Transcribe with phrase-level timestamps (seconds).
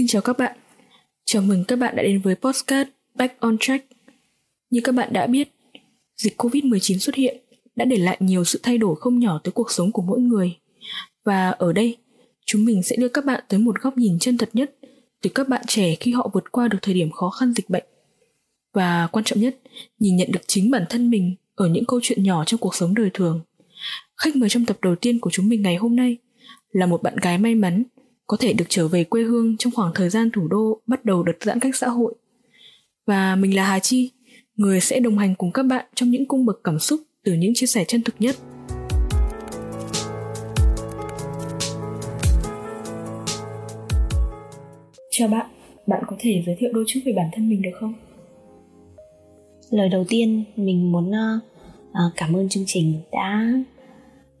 [0.00, 0.58] Xin chào các bạn.
[1.24, 3.86] Chào mừng các bạn đã đến với podcast Back on Track.
[4.70, 5.48] Như các bạn đã biết,
[6.16, 7.36] dịch Covid-19 xuất hiện
[7.76, 10.59] đã để lại nhiều sự thay đổi không nhỏ tới cuộc sống của mỗi người.
[11.24, 11.96] Và ở đây,
[12.46, 14.76] chúng mình sẽ đưa các bạn tới một góc nhìn chân thật nhất
[15.22, 17.84] từ các bạn trẻ khi họ vượt qua được thời điểm khó khăn dịch bệnh.
[18.72, 19.56] Và quan trọng nhất,
[19.98, 22.94] nhìn nhận được chính bản thân mình ở những câu chuyện nhỏ trong cuộc sống
[22.94, 23.40] đời thường.
[24.16, 26.16] Khách mời trong tập đầu tiên của chúng mình ngày hôm nay
[26.72, 27.82] là một bạn gái may mắn
[28.26, 31.22] có thể được trở về quê hương trong khoảng thời gian thủ đô bắt đầu
[31.22, 32.14] đợt giãn cách xã hội.
[33.06, 34.10] Và mình là Hà Chi,
[34.56, 37.52] người sẽ đồng hành cùng các bạn trong những cung bậc cảm xúc từ những
[37.54, 38.36] chia sẻ chân thực nhất.
[45.20, 45.46] Chào bạn,
[45.86, 47.94] bạn có thể giới thiệu đôi chút về bản thân mình được không?
[49.70, 53.52] Lời đầu tiên mình muốn uh, cảm ơn chương trình đã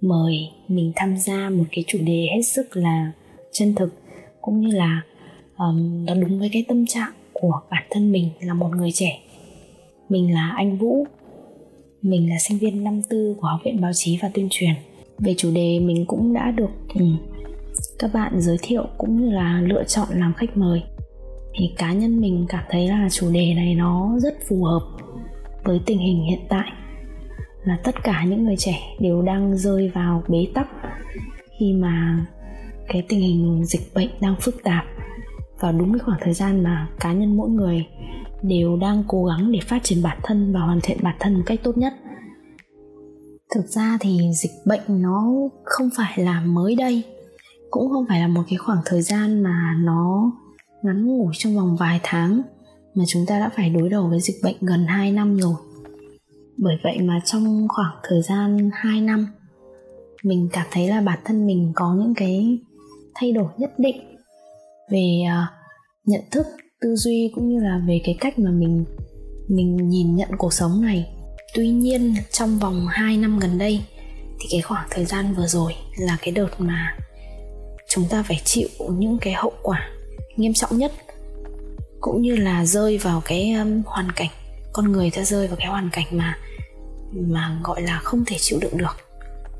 [0.00, 3.12] mời mình tham gia một cái chủ đề hết sức là
[3.52, 3.94] chân thực
[4.40, 5.02] cũng như là
[5.56, 9.20] um, nó đúng với cái tâm trạng của bản thân mình là một người trẻ.
[10.08, 11.06] Mình là anh vũ.
[12.02, 14.74] Mình là sinh viên năm tư của học viện báo chí và tuyên truyền.
[15.18, 17.18] Về chủ đề mình cũng đã được um,
[17.98, 20.82] các bạn giới thiệu cũng như là lựa chọn làm khách mời.
[21.54, 24.82] Thì cá nhân mình cảm thấy là chủ đề này nó rất phù hợp
[25.64, 26.72] với tình hình hiện tại,
[27.64, 30.68] là tất cả những người trẻ đều đang rơi vào bế tắc
[31.58, 32.26] khi mà
[32.88, 34.84] cái tình hình dịch bệnh đang phức tạp.
[35.60, 37.86] Vào đúng cái khoảng thời gian mà cá nhân mỗi người
[38.42, 41.42] đều đang cố gắng để phát triển bản thân và hoàn thiện bản thân một
[41.46, 41.92] cách tốt nhất.
[43.54, 45.24] Thực ra thì dịch bệnh nó
[45.64, 47.02] không phải là mới đây
[47.70, 50.32] cũng không phải là một cái khoảng thời gian mà nó
[50.82, 52.42] ngắn ngủi trong vòng vài tháng,
[52.94, 55.54] mà chúng ta đã phải đối đầu với dịch bệnh gần 2 năm rồi.
[56.56, 59.26] Bởi vậy mà trong khoảng thời gian 2 năm,
[60.24, 62.58] mình cảm thấy là bản thân mình có những cái
[63.14, 64.16] thay đổi nhất định
[64.90, 65.46] về à,
[66.06, 66.46] nhận thức,
[66.80, 68.84] tư duy cũng như là về cái cách mà mình
[69.48, 71.06] mình nhìn nhận cuộc sống này.
[71.54, 73.80] Tuy nhiên, trong vòng 2 năm gần đây,
[74.40, 76.96] thì cái khoảng thời gian vừa rồi là cái đợt mà
[77.90, 79.90] chúng ta phải chịu những cái hậu quả
[80.36, 80.92] nghiêm trọng nhất
[82.00, 84.30] cũng như là rơi vào cái um, hoàn cảnh
[84.72, 86.38] con người ta rơi vào cái hoàn cảnh mà
[87.12, 88.96] mà gọi là không thể chịu đựng được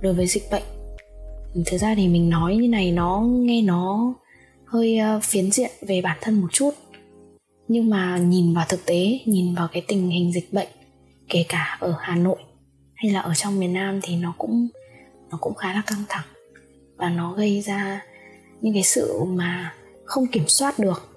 [0.00, 0.62] đối với dịch bệnh.
[1.66, 4.14] Thực ra thì mình nói như này nó nghe nó
[4.66, 6.70] hơi uh, phiến diện về bản thân một chút
[7.68, 10.68] nhưng mà nhìn vào thực tế nhìn vào cái tình hình dịch bệnh
[11.28, 12.38] kể cả ở hà nội
[12.94, 14.68] hay là ở trong miền nam thì nó cũng
[15.30, 16.26] nó cũng khá là căng thẳng
[16.96, 18.02] và nó gây ra
[18.60, 21.08] những cái sự mà không kiểm soát được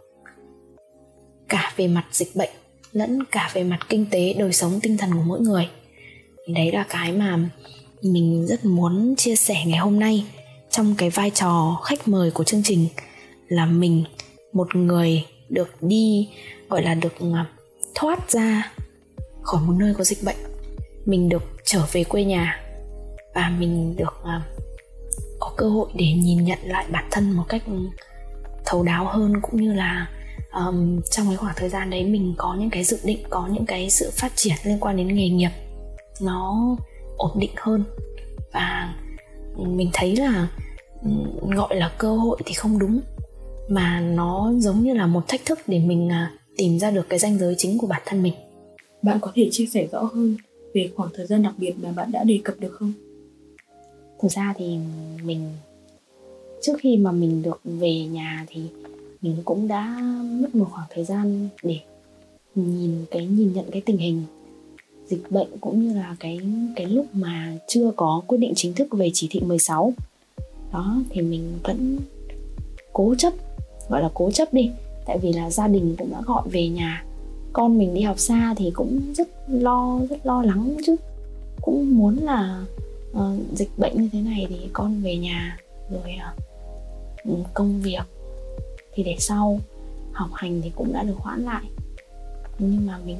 [1.49, 2.49] cả về mặt dịch bệnh
[2.93, 5.69] lẫn cả về mặt kinh tế, đời sống, tinh thần của mỗi người.
[6.47, 7.39] Thì đấy là cái mà
[8.01, 10.25] mình rất muốn chia sẻ ngày hôm nay
[10.69, 12.87] trong cái vai trò khách mời của chương trình
[13.47, 14.03] là mình,
[14.53, 16.29] một người được đi,
[16.69, 17.45] gọi là được à,
[17.95, 18.71] thoát ra
[19.41, 20.37] khỏi một nơi có dịch bệnh.
[21.05, 22.61] Mình được trở về quê nhà
[23.35, 24.41] và mình được à,
[25.43, 27.63] có cơ hội để nhìn nhận lại bản thân một cách
[28.65, 30.07] thấu đáo hơn cũng như là
[30.53, 33.65] um, trong cái khoảng thời gian đấy mình có những cái dự định có những
[33.65, 35.49] cái sự phát triển liên quan đến nghề nghiệp
[36.21, 36.75] nó
[37.17, 37.83] ổn định hơn.
[38.53, 38.95] Và
[39.57, 40.47] mình thấy là
[41.55, 42.99] gọi là cơ hội thì không đúng
[43.67, 47.19] mà nó giống như là một thách thức để mình à, tìm ra được cái
[47.19, 48.33] ranh giới chính của bản thân mình.
[49.01, 50.37] Bạn có thể chia sẻ rõ hơn
[50.73, 52.93] về khoảng thời gian đặc biệt mà bạn đã đề cập được không?
[54.23, 54.77] Thực ra thì
[55.23, 55.49] mình,
[56.61, 58.61] trước khi mà mình được về nhà thì
[59.21, 61.79] mình cũng đã mất một khoảng thời gian để
[62.55, 64.23] nhìn cái, nhìn nhận cái tình hình
[65.07, 66.39] dịch bệnh cũng như là cái
[66.75, 69.93] cái lúc mà chưa có quyết định chính thức về chỉ thị 16
[70.73, 71.97] đó, thì mình vẫn
[72.93, 73.33] cố chấp,
[73.89, 74.71] gọi là cố chấp đi.
[75.05, 77.05] Tại vì là gia đình cũng đã gọi về nhà.
[77.53, 80.95] Con mình đi học xa thì cũng rất lo rất lo lắng chứ.
[81.61, 82.65] Cũng muốn là
[83.17, 85.57] uh, dịch bệnh như thế này thì con về nhà
[85.91, 86.15] rồi
[87.29, 88.03] uh, công việc.
[88.93, 89.59] Thì để sau
[90.11, 91.63] học hành thì cũng đã được hoãn lại.
[92.59, 93.17] Nhưng mà mình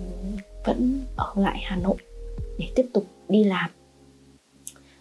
[0.66, 1.98] vẫn ở lại hà nội
[2.58, 3.70] để tiếp tục đi làm.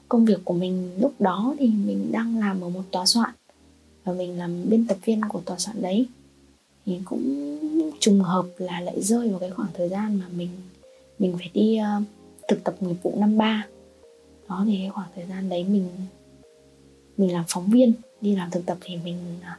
[0.08, 3.30] Công việc của mình lúc đó thì mình đang làm ở một tòa soạn.
[4.04, 6.06] Và mình làm biên tập viên của tòa soạn đấy.
[6.86, 7.58] Thì cũng
[8.00, 10.48] trùng hợp là lại rơi vào cái khoảng thời gian mà mình
[11.18, 12.02] mình phải đi uh,
[12.48, 13.66] thực tập nghiệp vụ năm ba
[14.52, 15.88] đó thì cái khoảng thời gian đấy mình
[17.16, 19.58] mình làm phóng viên đi làm thực tập thì mình à,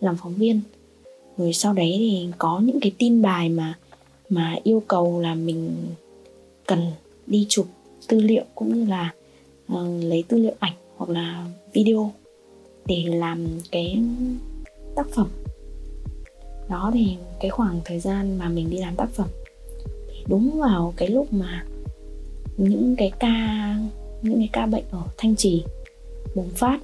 [0.00, 0.60] làm phóng viên.
[1.36, 3.78] Rồi sau đấy thì có những cái tin bài mà
[4.28, 5.76] mà yêu cầu là mình
[6.66, 6.92] cần
[7.26, 7.66] đi chụp
[8.08, 9.14] tư liệu cũng như là
[9.72, 12.12] uh, lấy tư liệu ảnh hoặc là video
[12.86, 13.98] để làm cái
[14.96, 15.28] tác phẩm.
[16.70, 19.28] Đó thì cái khoảng thời gian mà mình đi làm tác phẩm.
[20.08, 21.66] Thì đúng vào cái lúc mà
[22.56, 23.76] những cái ca
[24.24, 25.62] những cái ca bệnh ở thanh trì
[26.34, 26.78] bùng phát.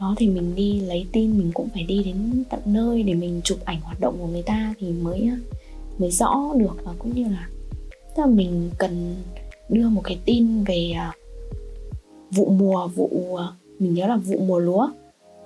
[0.00, 3.40] Đó thì mình đi lấy tin, mình cũng phải đi đến tận nơi để mình
[3.44, 5.30] chụp ảnh hoạt động của người ta thì mới
[5.98, 6.84] mới rõ được.
[6.84, 7.48] Và cũng như là,
[8.16, 9.14] tức là mình cần
[9.68, 11.12] đưa một cái tin về à,
[12.30, 13.46] vụ mùa, vụ à,
[13.78, 14.88] mình nhớ là vụ mùa lúa.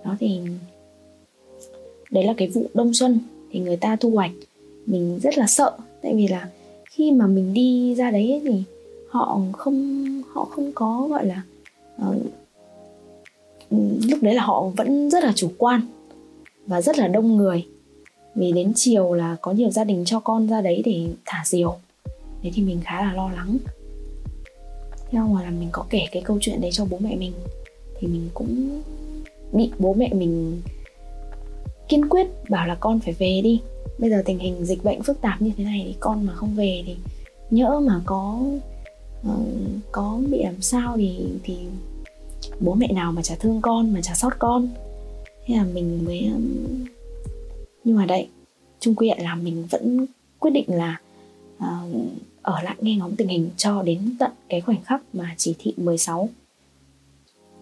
[0.05, 0.41] Đó thì
[2.11, 3.19] đấy là cái vụ đông xuân
[3.50, 4.32] thì người ta thu hoạch.
[4.87, 5.73] Mình rất là sợ,
[6.03, 6.49] tại vì là
[6.91, 8.62] khi mà mình đi ra đấy thì
[9.09, 11.42] họ không họ không có gọi là
[12.10, 12.16] uh,
[14.08, 15.81] lúc đấy là họ vẫn rất là chủ quan
[16.66, 17.66] và rất là đông người.
[18.34, 21.76] Vì đến chiều là có nhiều gia đình cho con ra đấy để thả diều.
[22.42, 23.56] Thế thì mình khá là lo lắng.
[25.10, 27.32] Theo ngoài là mình có kể cái câu chuyện đấy cho bố mẹ mình.
[27.98, 28.80] Thì mình cũng
[29.52, 30.62] bị bố mẹ mình
[31.88, 33.60] kiên quyết bảo là con phải về đi.
[33.98, 36.54] Bây giờ tình hình dịch bệnh phức tạp như thế này thì con mà không
[36.54, 36.96] về thì
[37.50, 38.40] nhỡ mà có
[39.26, 39.37] Ờ,
[39.93, 41.56] có bị làm sao thì thì
[42.61, 44.69] bố mẹ nào mà chả thương con mà chả sót con.
[45.47, 46.31] Thế là mình mới
[47.85, 48.29] nhưng mà đây
[48.81, 50.06] chung quy lại là mình vẫn
[50.38, 51.00] quyết định là
[51.56, 51.65] uh,
[52.43, 55.75] ở lại nghe ngóng tình hình cho đến tận cái khoảnh khắc mà chỉ thị
[55.76, 56.29] 16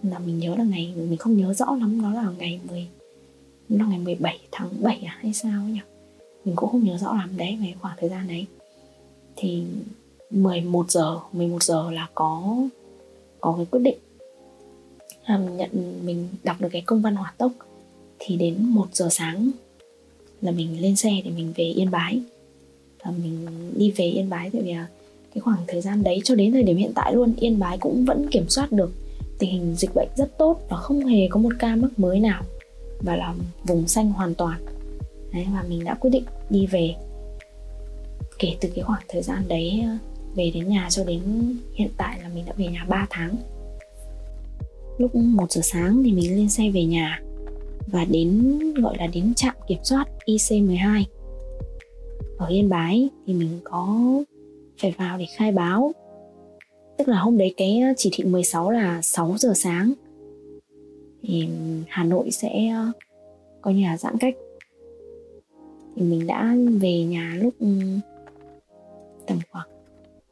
[0.03, 2.87] là mình nhớ là ngày mình không nhớ rõ lắm nó là ngày 10
[3.69, 5.81] nó ngày 17 tháng 7 à hay sao nhỉ?
[6.45, 8.47] Mình cũng không nhớ rõ lắm đấy về khoảng thời gian đấy.
[9.37, 9.65] Thì
[10.33, 12.57] 11 giờ 11 giờ là có
[13.41, 13.99] có cái quyết định.
[15.25, 15.71] À, mình nhận
[16.07, 17.53] mình đọc được cái công văn hỏa tốc
[18.19, 19.51] thì đến 1 giờ sáng
[20.43, 22.21] là mình lên xe để mình về Yên Bái.
[23.05, 23.47] Và mình
[23.77, 24.87] đi về Yên Bái tại vì là
[25.35, 28.05] cái khoảng thời gian đấy cho đến thời điểm hiện tại luôn Yên Bái cũng
[28.05, 28.91] vẫn kiểm soát được
[29.39, 32.43] tình hình dịch bệnh rất tốt và không hề có một ca mắc mới nào
[33.01, 34.67] và là vùng xanh hoàn toàn.
[35.33, 36.95] Đấy và mình đã quyết định đi về.
[38.39, 39.85] Kể từ cái khoảng thời gian đấy
[40.35, 41.21] về đến nhà cho đến
[41.75, 43.37] hiện tại là mình đã về nhà 3 tháng.
[44.99, 47.23] Lúc 1 giờ sáng thì mình lên xe về nhà
[47.87, 51.05] và đến, gọi là đến trạm kiểm soát IC12
[52.39, 53.99] ở Yên Bái thì mình có
[54.81, 55.93] phải vào để khai báo.
[56.99, 59.93] Tức là hôm đấy cái chỉ thị 16 là 6 giờ sáng.
[61.23, 61.49] Thì
[61.89, 62.75] Hà Nội sẽ,
[63.61, 64.35] coi như là giãn cách.
[65.97, 67.55] Thì mình đã về nhà lúc,
[69.27, 69.69] tầm khoảng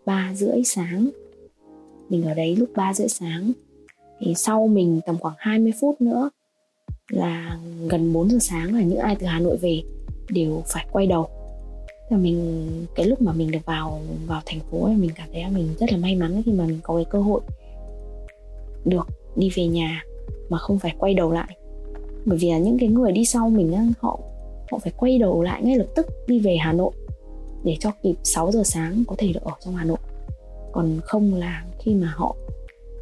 [0.06, 1.10] ba rưỡi sáng.
[2.08, 3.52] Mình ở đấy lúc 3 rưỡi sáng.
[4.20, 6.30] Thì sau mình tầm khoảng 20 phút nữa
[7.10, 7.58] là
[7.88, 9.82] gần 4 giờ sáng là những ai từ Hà Nội về
[10.30, 11.28] đều phải quay đầu.
[12.10, 15.42] Là mình cái lúc mà mình được vào vào thành phố ấy, mình cảm thấy
[15.42, 17.40] là mình rất là may mắn khi mà mình có cái cơ hội
[18.84, 19.06] được
[19.36, 20.04] đi về nhà
[20.48, 21.56] mà không phải quay đầu lại.
[22.24, 24.20] Bởi vì là những cái người đi sau mình họ
[24.70, 26.92] họ phải quay đầu lại ngay lập tức đi về Hà Nội
[27.64, 29.98] để cho kịp 6 giờ sáng có thể được ở trong Hà Nội.
[30.72, 32.36] Còn không là khi mà họ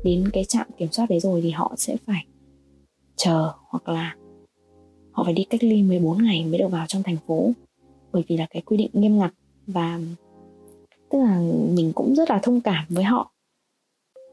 [0.05, 2.27] đến cái trạm kiểm soát đấy rồi thì họ sẽ phải
[3.17, 4.17] chờ hoặc là
[5.13, 7.51] họ phải đi cách ly 14 ngày mới được vào trong thành phố.
[8.13, 9.33] Bởi vì là cái quy định nghiêm ngặt
[9.67, 10.01] và
[11.11, 11.41] tức là
[11.75, 13.33] mình cũng rất là thông cảm với họ.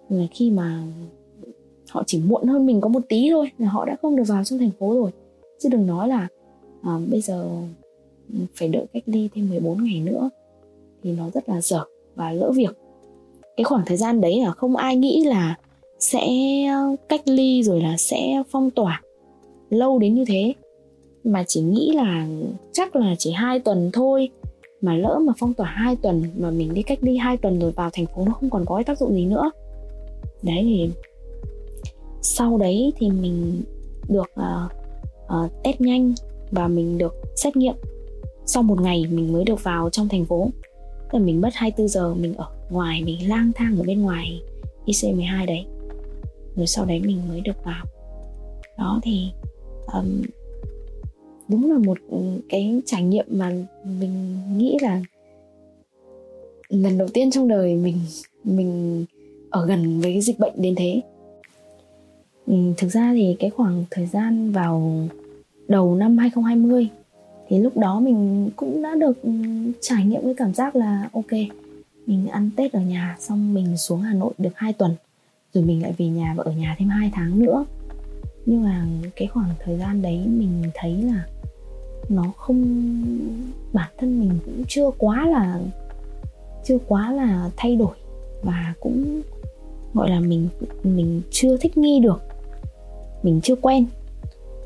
[0.09, 0.83] Là khi mà
[1.89, 4.43] họ chỉ muộn hơn mình có một tí thôi là họ đã không được vào
[4.43, 5.11] trong thành phố rồi.
[5.59, 6.27] Chứ đừng nói là
[6.81, 7.49] à, bây giờ
[8.55, 10.29] phải đợi cách ly thêm 14 ngày nữa
[11.03, 11.83] thì nó rất là dở
[12.15, 12.77] và lỡ việc.
[13.57, 15.55] Cái khoảng thời gian đấy là không ai nghĩ là
[15.99, 16.27] sẽ
[16.65, 19.01] ờ, cách ly rồi là sẽ phong tỏa
[19.69, 20.53] lâu đến như thế
[21.23, 22.27] mà chỉ nghĩ là
[22.73, 24.29] chắc là chỉ hai tuần thôi
[24.81, 27.71] mà lỡ mà phong tỏa hai tuần mà mình đi cách ly hai tuần rồi
[27.71, 29.51] vào thành phố nó không còn có cái tác dụng gì nữa.
[30.43, 30.89] Đấy thì
[32.21, 33.63] sau đấy thì mình
[34.09, 34.71] được uh,
[35.25, 36.13] uh, test nhanh
[36.51, 37.75] và mình được xét nghiệm
[38.45, 40.49] sau một ngày mình mới được vào trong thành phố.
[41.11, 44.41] Là mình mất 24 giờ mình ở ngoài mình lang thang ở bên ngoài
[44.85, 45.65] IC12 đấy.
[46.55, 47.85] Rồi sau đấy mình mới được vào.
[48.77, 49.31] Đó thì
[49.93, 50.21] um,
[51.47, 52.17] đúng là một ừ,
[52.49, 53.51] cái trải nghiệm mà
[53.83, 55.01] mình nghĩ là
[56.69, 57.99] lần đầu tiên trong đời mình
[58.43, 59.05] mình
[59.49, 61.01] ở gần với cái dịch bệnh đến thế.
[62.47, 65.07] Ừ, thực ra thì cái khoảng thời gian vào
[65.67, 66.87] đầu năm 2020
[67.47, 69.31] thì lúc đó mình cũng đã được ừ,
[69.81, 71.31] trải nghiệm cái cảm giác là ok,
[72.05, 74.95] mình ăn tết ở nhà, xong mình xuống hà nội được 2 tuần,
[75.53, 77.65] rồi mình lại về nhà và ở nhà thêm 2 tháng nữa.
[78.45, 81.25] Nhưng mà cái khoảng thời gian đấy mình thấy là
[82.09, 82.63] nó không,
[83.73, 85.59] bản thân mình cũng chưa quá là,
[86.65, 87.95] chưa quá là thay đổi
[88.41, 89.21] và cũng,
[89.93, 90.47] gọi là mình
[90.83, 92.21] mình chưa thích nghi được,
[93.23, 93.85] mình chưa quen.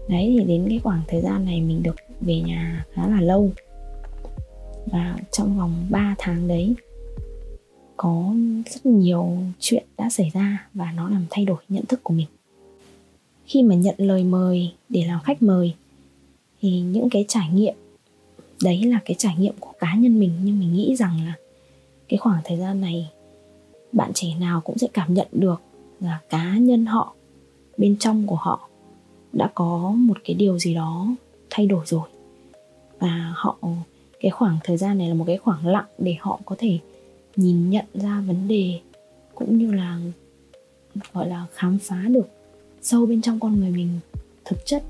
[0.09, 3.51] Đấy, thì đến cái khoảng thời gian này mình được về nhà khá là lâu.
[4.85, 6.75] Và trong vòng 3 tháng đấy,
[7.97, 8.33] có
[8.65, 12.27] rất nhiều chuyện đã xảy ra và nó làm thay đổi nhận thức của mình.
[13.45, 15.73] Khi mà nhận lời mời để làm khách mời,
[16.61, 17.75] thì những cái trải nghiệm,
[18.63, 21.33] đấy là cái trải nghiệm của cá nhân mình, nhưng mình nghĩ rằng là
[22.09, 23.09] cái khoảng thời gian này,
[23.91, 25.61] bạn trẻ nào cũng sẽ cảm nhận được
[25.99, 27.15] là cá nhân họ,
[27.77, 28.69] bên trong của họ
[29.33, 31.15] đã có một cái điều gì đó
[31.49, 32.09] thay đổi rồi.
[32.99, 33.57] Và họ
[34.19, 36.79] cái khoảng thời gian này là một cái khoảng lặng để họ có thể
[37.35, 38.79] nhìn nhận ra vấn đề
[39.35, 39.99] cũng như là
[41.13, 42.27] gọi là khám phá được
[42.81, 43.99] sâu bên trong con người mình
[44.45, 44.83] thực chất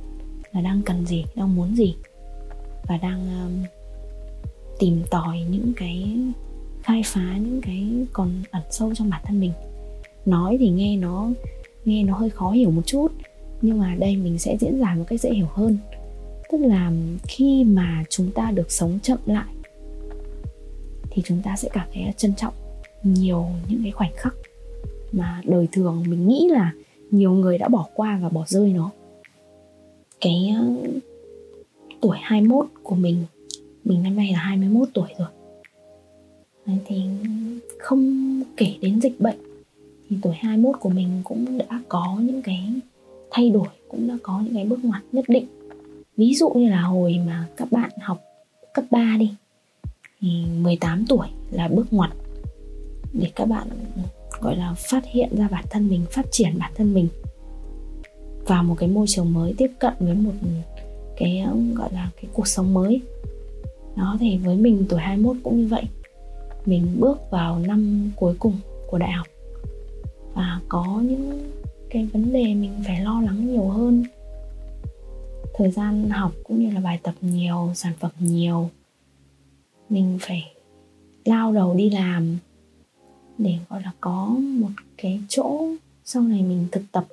[0.51, 1.95] là đang cần gì đang muốn gì.
[2.87, 3.65] Và đang um,
[4.79, 6.17] tìm tòi những cái
[6.83, 9.51] khai phá những cái còn ẩn sâu trong bản thân mình.
[10.25, 11.29] Nói thì nghe nó
[11.85, 13.11] nghe nó hơi khó hiểu một chút
[13.61, 15.77] nhưng mà đây mình sẽ diễn giải một cách dễ hiểu hơn
[16.51, 16.91] tức là
[17.27, 19.53] khi mà chúng ta được sống chậm lại,
[21.10, 22.53] thì chúng ta sẽ cảm thấy trân trọng
[23.03, 24.34] nhiều những cái khoảnh khắc
[25.12, 26.74] mà đời thường mình nghĩ là
[27.12, 28.91] nhiều người đã bỏ qua và bỏ rơi nó.
[30.22, 30.89] Cái ờ,
[32.01, 33.24] tuổi 21 của mình
[33.84, 35.27] mình năm nay là 21 tuổi rồi.
[36.86, 37.01] Thì
[37.79, 39.38] không kể đến dịch bệnh,
[40.10, 42.74] thì tuổi 21 của mình cũng đã có những cái
[43.32, 45.46] thay đổi, cũng đã có những cái bước ngoặt nhất định
[46.19, 48.21] ví dụ như là hồi mà các bạn học
[48.73, 49.31] cấp 3 đi,
[50.21, 52.11] thì 18 tuổi là bước ngoặt
[53.13, 53.67] để các bạn,
[54.41, 57.07] gọi là, phát hiện ra bản thân mình, phát triển bản thân mình
[58.45, 60.31] vào một cái môi trường mới, tiếp cận với một
[61.17, 61.45] cái,
[61.75, 63.01] gọi là, cái cuộc sống mới.
[63.95, 65.83] Đó, thì với mình tuổi 21 cũng như vậy.
[66.65, 68.53] Mình bước vào năm cuối cùng
[68.88, 69.27] của đại học
[70.33, 71.51] và có những
[71.89, 74.03] cái vấn đề mình phải lo lắng nhiều hơn
[75.59, 78.69] thời gian học cũng như là bài tập nhiều, sản phẩm nhiều.
[79.89, 80.51] Mình phải
[81.25, 82.37] lao đầu đi làm
[83.37, 85.67] để, gọi là, có một cái chỗ
[86.05, 87.05] sau này mình thực tập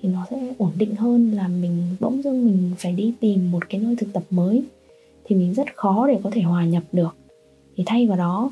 [0.00, 3.68] thì nó sẽ ổn định hơn là mình bỗng dưng mình phải đi tìm một
[3.68, 4.64] cái nơi thực tập mới
[5.24, 7.16] thì mình rất khó để có thể hòa nhập được.
[7.76, 8.50] Thì thay vào đó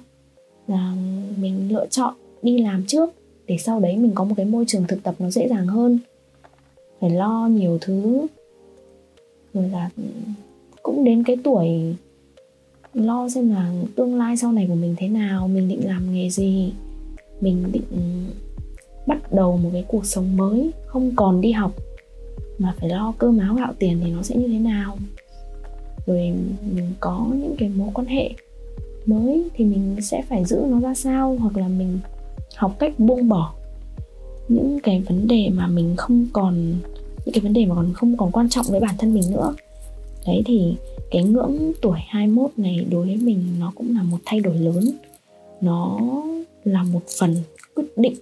[0.66, 0.94] là
[1.40, 3.10] mình lựa chọn đi làm trước
[3.46, 5.98] để sau đấy mình có một cái môi trường thực tập nó dễ dàng hơn.
[7.00, 8.26] Phải lo nhiều thứ
[9.56, 9.90] rồi là
[10.82, 11.68] cũng đến cái tuổi
[12.94, 16.30] lo xem là tương lai sau này của mình thế nào, mình định làm nghề
[16.30, 16.72] gì,
[17.40, 18.24] mình định
[19.06, 21.72] bắt đầu một cái cuộc sống mới, không còn đi học
[22.58, 24.98] mà phải lo cơm áo gạo tiền thì nó sẽ như thế nào.
[26.06, 26.32] Rồi
[26.74, 28.30] mình có những cái mối quan hệ
[29.06, 31.98] mới thì mình sẽ phải giữ nó ra sao, hoặc là mình
[32.56, 33.54] học cách buông bỏ
[34.48, 36.74] những cái vấn đề mà mình không còn
[37.26, 39.54] những cái vấn đề mà còn không còn quan trọng với bản thân mình nữa.
[40.26, 40.74] Đấy, thì
[41.10, 44.90] cái ngưỡng tuổi 21 này đối với mình nó cũng là một thay đổi lớn.
[45.60, 46.00] Nó
[46.64, 47.36] là một phần
[47.74, 48.14] quyết định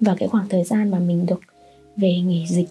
[0.00, 1.40] và cái khoảng thời gian mà mình được
[1.96, 2.68] về nghỉ dịch,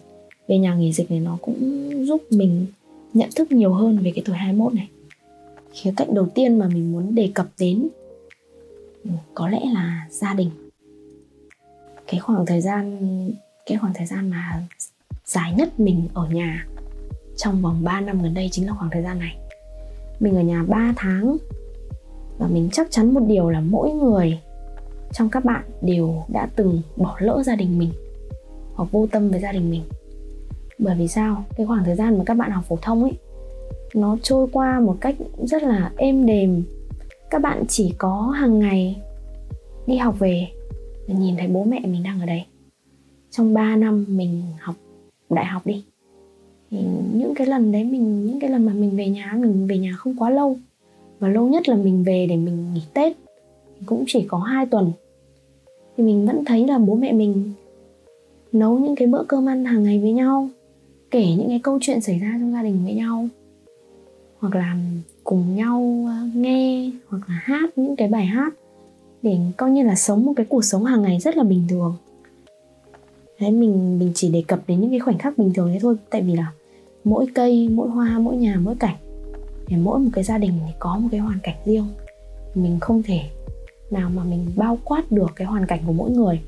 [0.47, 2.65] về nhà nghỉ dịch này nó cũng giúp mình
[3.13, 4.88] nhận thức nhiều hơn về cái tuổi 21 này.
[5.73, 7.88] Khía cạnh đầu tiên mà mình muốn đề cập đến
[9.03, 10.49] ừ, có lẽ là gia đình.
[12.07, 12.97] Cái khoảng thời gian,
[13.65, 14.67] cái khoảng thời gian mà
[15.29, 16.67] dài nhất mình ở nhà
[17.38, 19.38] trong vòng 3 năm gần đây chính là khoảng thời gian này.
[20.19, 21.38] Mình ở nhà 3 tháng
[22.39, 24.39] và mình chắc chắn một điều là mỗi người
[25.12, 27.91] trong các bạn đều đã từng bỏ lỡ gia đình mình
[28.74, 29.83] hoặc vô tâm với gia đình mình.
[30.79, 31.43] Bởi vì sao?
[31.57, 33.13] Cái khoảng thời gian mà các bạn học phổ thông ấy,
[33.93, 36.63] nó trôi qua một cách rất là êm đềm.
[37.29, 39.01] Các bạn chỉ có hàng ngày
[39.88, 40.48] đi học về
[41.07, 42.45] và nhìn thấy bố mẹ mình đang ở đây.
[43.31, 44.75] Trong 3 năm mình học
[45.29, 45.83] đại học đi.
[46.71, 46.77] Thì
[47.13, 49.91] những cái lần đấy mình, những cái lần mà mình về nhà, mình về nhà
[49.98, 50.57] không quá lâu.
[51.19, 53.17] Và lâu nhất là mình về để mình nghỉ tết.
[53.86, 54.91] Cũng chỉ có 2 tuần.
[55.98, 57.53] Thì mình vẫn thấy là bố mẹ mình
[58.51, 60.50] nấu những cái bữa cơm ăn hàng ngày với nhau,
[61.12, 63.27] kể những cái câu chuyện xảy ra trong gia đình với nhau.
[64.39, 64.77] Hoặc là
[65.24, 68.53] cùng nhau ờ, nghe hoặc là hát những cái bài hát
[69.21, 71.95] để coi như là sống một cái cuộc sống hàng ngày rất là bình thường
[73.41, 75.96] đấy, mình mình chỉ đề cập đến những cái khoảnh khắc bình thường đấy thôi.
[76.10, 76.51] Tại vì là
[77.03, 78.96] mỗi cây, mỗi hoa, mỗi nhà, mỗi cảnh,
[79.65, 81.88] thì mỗi một cái gia đình thì có một cái hoàn cảnh riêng.
[82.55, 83.22] Mình không thể
[83.91, 86.39] nào mà mình bao quát được cái hoàn cảnh của mỗi người.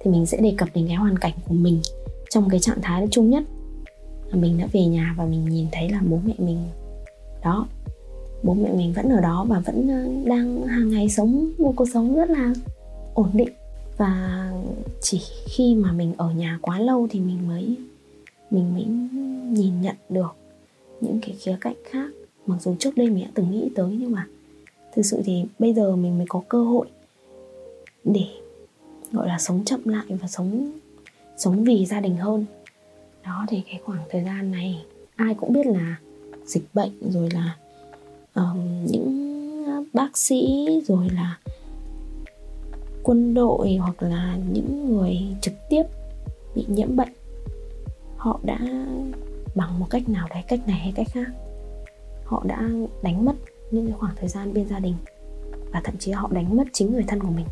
[0.00, 1.80] Thì mình sẽ đề cập đến cái hoàn cảnh của mình
[2.30, 3.44] trong cái trạng thái chung nhất.
[4.30, 6.58] Là mình đã về nhà và mình nhìn thấy là bố mẹ mình,
[7.44, 7.68] đó,
[8.42, 11.88] bố mẹ mình vẫn ở đó và vẫn ờ, đang hàng ngày sống một cuộc
[11.92, 12.52] sống rất là
[13.14, 13.48] ổn định
[13.98, 14.52] và
[15.00, 17.76] chỉ khi mà mình ở nhà quá lâu thì mình mới
[18.50, 18.84] mình mới
[19.52, 20.36] nhìn nhận được
[21.00, 22.10] những cái khía cạnh khác.
[22.46, 24.26] Mặc dù trước đây mình đã từng nghĩ tới nhưng mà
[24.94, 26.86] thực sự thì bây giờ mình mới có cơ hội
[28.04, 28.26] để
[29.12, 30.70] gọi là sống chậm lại và sống
[31.36, 32.44] sống vì gia đình hơn.
[33.24, 34.84] Đó thì cái khoảng thời gian này
[35.16, 35.96] ai cũng biết là
[36.46, 37.56] dịch bệnh rồi là
[38.40, 39.28] uh, những
[39.92, 41.38] bác sĩ rồi là
[43.08, 45.82] quân đội hoặc là những người trực tiếp
[46.54, 47.12] bị nhiễm bệnh,
[48.16, 48.58] họ đã
[49.54, 51.26] bằng một cách nào đấy, cách này hay cách khác,
[52.24, 52.68] họ đã
[53.02, 53.32] đánh mất
[53.70, 54.94] những cái khoảng thời gian bên gia đình
[55.72, 57.46] và thậm chí họ đánh mất chính người thân của mình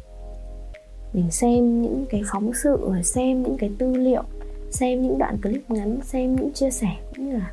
[1.13, 4.23] mình xem những cái phóng sự xem những cái tư liệu,
[4.71, 7.53] xem những đoạn clip ngắn, xem những chia sẻ cũng như là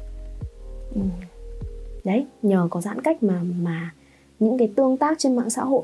[0.95, 1.01] ừ.
[2.03, 3.93] đấy, nhờ có giãn cách mà mà
[4.39, 5.83] những cái tương tác trên mạng xã hội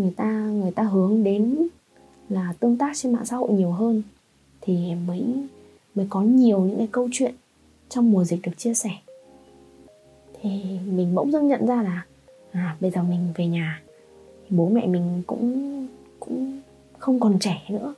[0.00, 1.66] người ta người ta hướng đến
[2.28, 4.02] là tương tác trên mạng xã hội nhiều hơn
[4.60, 5.24] thì mới
[5.94, 7.34] mới có nhiều những cái câu chuyện
[7.88, 8.90] trong mùa dịch được chia sẻ.
[10.42, 10.50] Thì
[10.86, 12.06] mình bỗng dưng nhận ra là
[12.52, 13.82] à bây giờ mình về nhà
[14.50, 15.86] bố mẹ mình cũng
[16.20, 16.60] cũng
[16.98, 17.94] không còn trẻ nữa,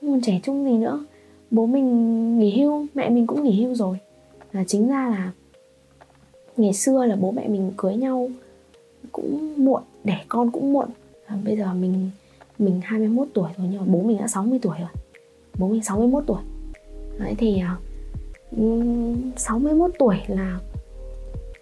[0.00, 1.04] không còn trẻ chung gì nữa.
[1.50, 3.98] Bố mình nghỉ hưu, mẹ mình cũng nghỉ hưu rồi.
[4.52, 5.32] Là chính ra là
[6.56, 8.30] ngày xưa là bố mẹ mình cưới nhau
[9.12, 10.88] cũng muộn, đẻ con cũng muộn
[11.26, 12.10] à, bây giờ mình
[12.58, 14.88] mình 21 tuổi rồi nhưng mà bố mình đã 60 tuổi rồi.
[15.58, 16.42] Bố mình 61 tuổi.
[17.18, 17.76] Đấy thì à,
[18.62, 20.58] uh, 61 tuổi là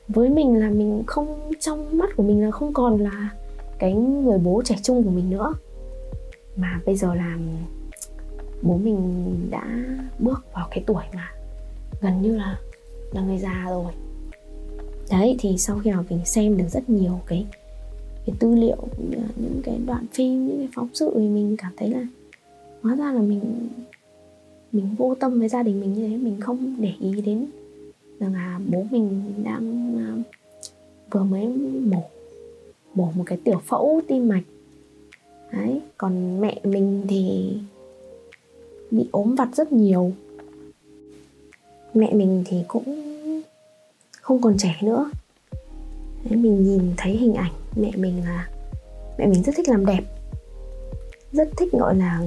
[0.09, 3.31] với mình là mình không trong mắt của mình là không còn là
[3.79, 5.55] cái người bố trẻ trung của mình nữa.
[6.57, 7.39] Mà bây giờ là
[8.63, 9.85] bố mình đã
[10.19, 11.33] bước vào cái tuổi mà
[12.01, 12.59] gần như là
[13.13, 13.93] là người già rồi.
[15.11, 17.47] Đấy thì sau khi mà mình xem được rất nhiều cái
[18.27, 21.57] cái tư liệu cũng như những cái đoạn phim những cái phóng sự thì mình
[21.59, 22.07] cảm thấy là
[22.83, 23.69] hóa ra là mình
[24.73, 27.47] mình vô tâm với gia đình mình như thế mình không để ý đến
[28.19, 30.09] rằng là bố mình đang à,
[31.11, 31.49] vừa mới
[31.85, 32.03] mổ
[32.95, 34.43] mổ một cái tiểu phẫu tim mạch.
[35.53, 37.53] Đấy còn mẹ mình thì
[38.91, 40.13] bị ốm vặt rất nhiều.
[41.95, 42.85] Mẹ mình thì cũng
[44.21, 45.11] không còn trẻ nữa.
[46.25, 48.49] Đấy, mình nhìn thấy hình ảnh mẹ mình là,
[49.19, 50.03] mẹ mình rất thích làm đẹp.
[51.33, 52.21] Rất thích, gọi là,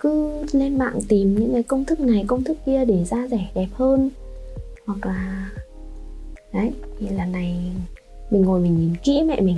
[0.00, 3.50] cứ lên mạng tìm những cái công thức này, công thức kia để da rẻ,
[3.54, 4.10] đẹp hơn.
[4.86, 5.50] Hoặc là,
[6.52, 7.72] đấy, thì lần này
[8.30, 9.56] mình ngồi mình nhìn kỹ mẹ mình.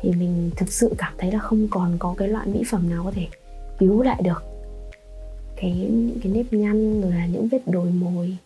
[0.00, 3.04] Thì mình thực sự cảm thấy là không còn có cái loại mỹ phẩm nào
[3.04, 3.26] có thể
[3.78, 4.42] cứu lại được.
[5.56, 8.36] Cái, những cái nếp nhăn, rồi là những vết đồi mồi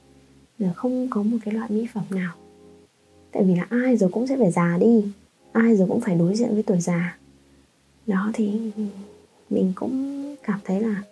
[0.59, 2.33] là không có một cái loại mỹ phẩm nào.
[3.33, 5.05] Tại vì là ai rồi cũng sẽ phải già đi
[5.53, 7.19] ai rồi cũng phải đối diện với tuổi già.
[8.07, 8.53] Đó thì
[9.51, 11.03] mình cũng cảm thấy là,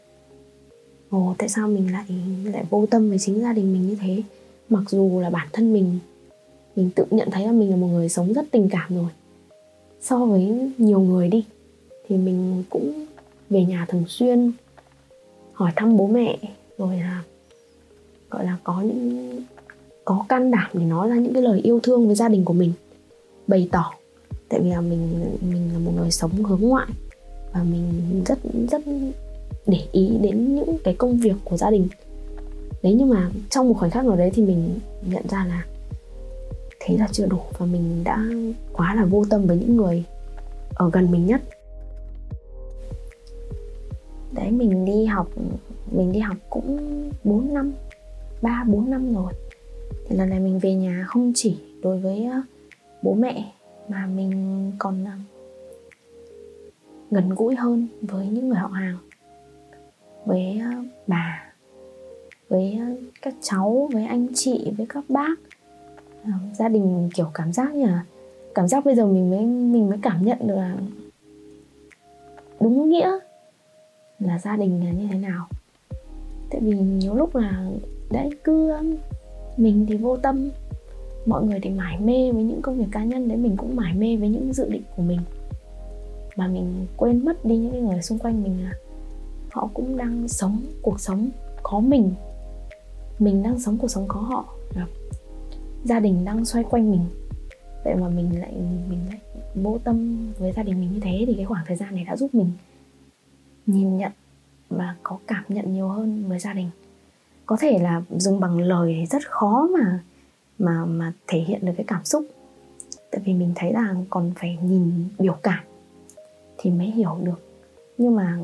[1.11, 2.05] ồ, tại sao mình lại
[2.45, 4.23] lại vô tâm với chính gia đình mình như thế?
[4.69, 5.99] Mặc dù là bản thân mình
[6.77, 9.09] mình tự nhận thấy là mình là một người sống rất tình cảm rồi.
[10.01, 11.45] So với nhiều người đi,
[12.09, 13.05] thì mình cũng
[13.51, 14.53] về nhà thường xuyên,
[15.53, 16.39] hỏi thăm bố mẹ,
[16.79, 17.23] rồi là,
[18.31, 19.43] gọi là có những,
[20.05, 22.53] có can đảm để nói ra những cái lời yêu thương với gia đình của
[22.53, 22.73] mình,
[23.47, 23.95] bày tỏ
[24.49, 26.87] tại vì là mình mình là một người sống hướng ngoại
[27.53, 28.39] và mình rất
[28.71, 28.83] rất
[29.67, 31.89] để ý đến những cái công việc của gia đình.
[32.83, 35.67] Đấy, nhưng mà trong một khoảnh khắc nào đấy thì mình nhận ra là
[36.81, 38.25] thế là chưa đủ và mình đã
[38.73, 40.05] quá là vô tâm với những người
[40.75, 41.41] ở gần mình nhất.
[44.33, 45.29] Đấy, mình đi học,
[45.93, 46.79] mình đi học cũng
[47.25, 47.73] 4 năm
[48.43, 49.33] 3 4 năm rồi.
[50.09, 52.43] Thì lần này mình về nhà không chỉ đối với ờ,
[53.03, 53.53] bố mẹ
[53.89, 55.19] mà mình còn à,
[57.11, 58.97] gần gũi hơn với những người họ hàng,
[60.25, 61.53] với à, bà,
[62.49, 65.39] với à, các cháu, với anh chị, với các bác.
[66.55, 68.05] Gia đình kiểu cảm giác như là,
[68.55, 70.77] cảm giác bây giờ mình mới mình mới cảm nhận được là
[72.61, 73.19] đúng nghĩa
[74.19, 75.49] là gia đình là như thế nào.
[76.51, 77.67] Tại vì nhiều lúc là,
[78.11, 78.73] đấy, cứ
[79.57, 80.51] mình thì vô tâm
[81.27, 83.95] mọi người thì mải mê với những công việc cá nhân đấy, mình cũng mải
[83.95, 85.21] mê với những dự định của mình.
[86.37, 88.73] Mà mình quên mất đi những người xung quanh mình là
[89.53, 91.29] họ cũng đang sống cuộc sống
[91.63, 92.13] có mình.
[93.19, 94.55] Mình đang sống cuộc sống có họ.
[95.85, 97.05] Gia đình đang xoay quanh mình.
[97.85, 98.53] Vậy mà mình lại
[98.91, 99.21] mình lại
[99.55, 102.17] vô tâm với gia đình mình như thế thì cái khoảng thời gian này đã
[102.17, 102.51] giúp mình
[103.67, 104.13] nhìn nhận
[104.71, 106.71] và có cảm nhận nhiều hơn với gia đình.
[107.47, 110.01] Có thể là dùng bằng lời rất khó mà
[110.59, 112.27] mà mà thể hiện được cái cảm xúc.
[113.11, 115.65] Tại vì mình thấy là còn phải nhìn biểu cảm
[116.59, 117.43] thì mới hiểu được.
[117.99, 118.39] Nhưng mà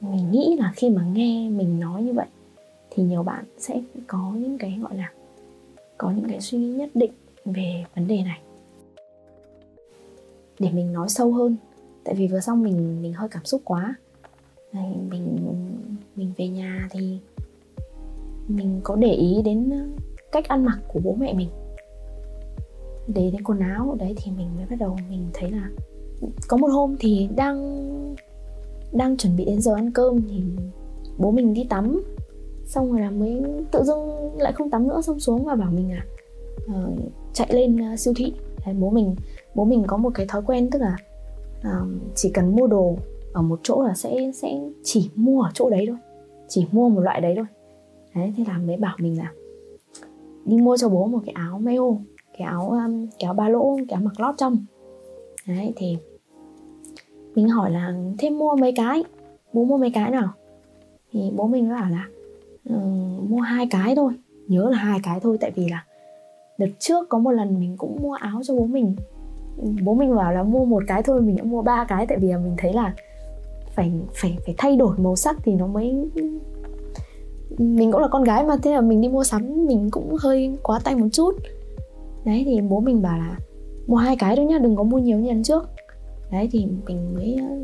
[0.00, 2.26] mình nghĩ là khi mà nghe mình nói như vậy
[2.90, 5.12] thì nhiều bạn sẽ có những cái, gọi là,
[5.98, 7.12] có những cái suy nghĩ nhất định
[7.44, 8.40] về vấn đề này.
[10.58, 11.56] Để mình nói sâu hơn,
[12.04, 13.94] tại vì vừa xong mình mình hơi cảm xúc quá.
[14.72, 15.38] Mình
[16.16, 17.18] mình về nhà thì
[18.48, 19.72] mình có để ý đến
[20.36, 21.48] cách ăn mặc của bố mẹ mình.
[23.06, 25.70] Để đến quần áo đấy thì mình mới bắt đầu mình thấy là
[26.48, 27.86] có một hôm thì đang
[28.92, 30.42] đang chuẩn bị đến giờ ăn cơm thì
[31.18, 32.02] bố mình đi tắm.
[32.66, 35.90] Xong rồi là mới tự dưng lại không tắm nữa xong xuống và bảo mình
[35.94, 36.04] là
[36.64, 36.98] uh,
[37.32, 38.32] chạy lên uh, siêu thị.
[38.66, 39.16] Đấy, bố mình
[39.54, 40.96] bố mình có một cái thói quen tức là
[41.58, 42.96] uh, chỉ cần mua đồ
[43.32, 45.96] ở một chỗ là sẽ sẽ chỉ mua ở chỗ đấy thôi
[46.48, 47.46] chỉ mua một loại đấy thôi.
[48.14, 49.32] Đấy thế là mới bảo mình là
[50.46, 51.80] đi mua cho bố một cái áo mail
[52.38, 54.56] cái áo um, cái áo ba lỗ cái áo mặc lót trong.
[55.46, 55.96] Đấy thì
[57.34, 59.04] mình hỏi là thêm mua mấy cái?
[59.52, 60.28] Bố mua mấy cái nào?
[61.12, 62.08] Thì bố mình bảo là
[62.68, 64.12] um, mua hai cái thôi.
[64.48, 65.84] Nhớ là hai cái thôi tại vì là
[66.58, 68.96] đợt trước có một lần mình cũng mua áo cho bố mình.
[69.84, 72.28] Bố mình bảo là mua một cái thôi mình đã mua ba cái tại vì
[72.28, 72.94] là mình thấy là
[73.74, 76.10] phải phải phải thay đổi màu sắc thì nó mới
[77.58, 80.56] mình cũng là con gái mà thế là mình đi mua sắm mình cũng hơi
[80.62, 81.34] quá tay một chút.
[82.24, 83.38] Đấy thì bố mình bảo là
[83.86, 85.68] mua hai cái thôi nhá đừng có mua nhiều như lần trước.
[86.32, 87.56] Đấy thì mình mới ờ,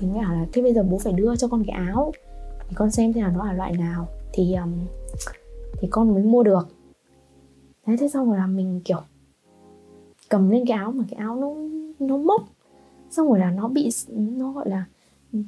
[0.00, 2.12] mình mới bảo là thế bây giờ bố phải đưa cho con cái áo.
[2.68, 4.08] Thì con xem thế là nó là loại nào.
[4.32, 4.72] Thì um,
[5.78, 6.68] thì con mới mua được.
[7.86, 9.00] Đấy thế xong rồi là mình kiểu
[10.28, 11.54] cầm lên cái áo mà cái áo nó
[11.98, 12.42] nó mốc.
[13.10, 14.84] Xong rồi là nó bị nó gọi là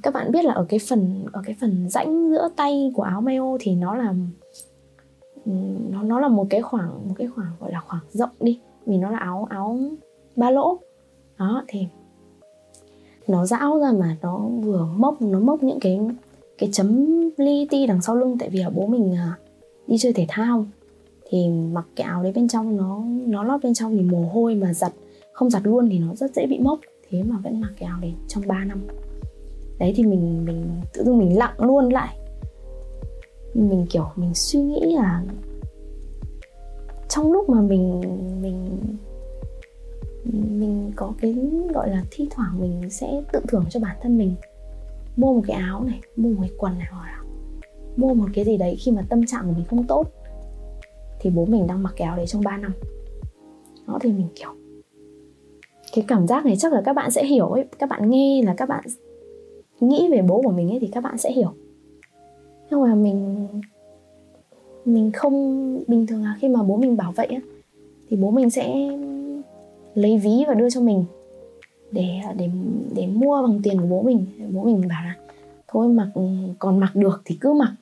[0.03, 3.21] các bạn biết là ở cái phần, ở cái phần rãnh giữa tay của áo
[3.21, 4.15] mayo thì nó là,
[5.91, 8.97] nó nó là một cái khoảng, một cái khoảng gọi là khoảng rộng đi, vì
[8.97, 9.79] nó là áo áo
[10.37, 10.79] ba lỗ.
[11.39, 11.87] Đó, thì
[13.27, 16.01] nó rão ra mà nó vừa mốc, nó mốc những cái
[16.59, 18.37] cái chấm li ti đằng sau lưng.
[18.39, 19.39] Tại vì là bố mình à,
[19.87, 20.67] đi chơi thể thao
[21.29, 24.55] thì mặc cái áo đấy bên trong, nó nó lót bên trong thì mồ hôi
[24.55, 24.93] mà giặt,
[25.33, 26.81] không giặt luôn thì nó rất dễ bị mốc.
[27.11, 28.79] Thế mà vẫn mặc cái áo đấy trong 3 năm
[29.79, 32.17] đấy, thì mình mình tự dưng mình lặng luôn lại.
[33.55, 35.23] Mình kiểu, mình suy nghĩ là
[37.09, 38.01] trong lúc mà mình
[38.43, 38.79] mình
[40.33, 41.37] mình có cái,
[41.75, 44.35] gọi là, thi thoảng mình sẽ tự thưởng cho bản thân mình.
[45.17, 47.23] Mua một cái áo này, mua một cái quần này đó là
[47.97, 50.07] mua một cái gì đấy khi mà tâm trạng của mình không tốt,
[51.21, 52.73] thì bố mình đang mặc cái áo đấy trong 3 năm.
[53.87, 54.51] Đó, thì mình kiểu,
[55.93, 58.55] cái cảm giác này chắc là các bạn sẽ hiểu ấy, các bạn nghe là
[58.57, 58.85] các bạn
[59.81, 61.51] nghĩ về bố của mình ấy thì các bạn sẽ hiểu.
[62.71, 63.49] Nhưng mà mình
[64.85, 65.35] mình không
[65.87, 67.41] bình thường là khi mà bố mình bảo vậy á
[68.09, 68.75] thì bố mình sẽ
[69.95, 71.05] lấy ví và đưa cho mình
[71.91, 72.49] để để
[72.95, 74.27] để mua bằng tiền của bố mình.
[74.53, 75.17] Bố mình bảo là
[75.69, 76.09] thôi mặc
[76.59, 77.75] còn mặc được thì cứ mặc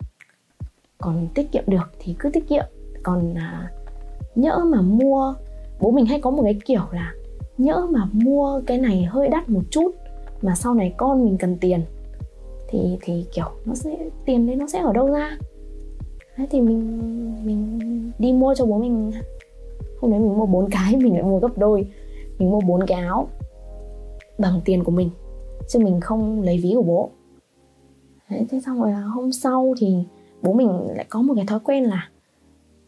[0.99, 2.65] còn tiết kiệm được thì cứ tiết kiệm.
[3.03, 3.73] Còn à,
[4.35, 5.35] nhỡ mà mua
[5.81, 7.15] bố mình hay có một cái kiểu là
[7.59, 9.91] nhỡ mà mua cái này hơi đắt một chút
[10.43, 11.85] mà sau này con mình cần tiền
[12.69, 15.39] thì thì kiểu nó sẽ tiền đấy nó sẽ ở đâu ra?
[16.37, 17.01] Thế thì mình
[17.45, 17.79] mình
[18.19, 19.13] đi mua cho bố mình.
[20.01, 21.87] Hôm đấy mình mua bốn cái mình lại mua gấp đôi.
[22.39, 23.29] Mình mua bốn cái áo
[24.39, 25.11] bằng tiền của mình
[25.69, 27.11] chứ mình không lấy ví của bố.
[28.31, 29.97] Đấy, thế xong rồi là hôm sau thì
[30.43, 32.09] bố mình lại có một cái thói quen là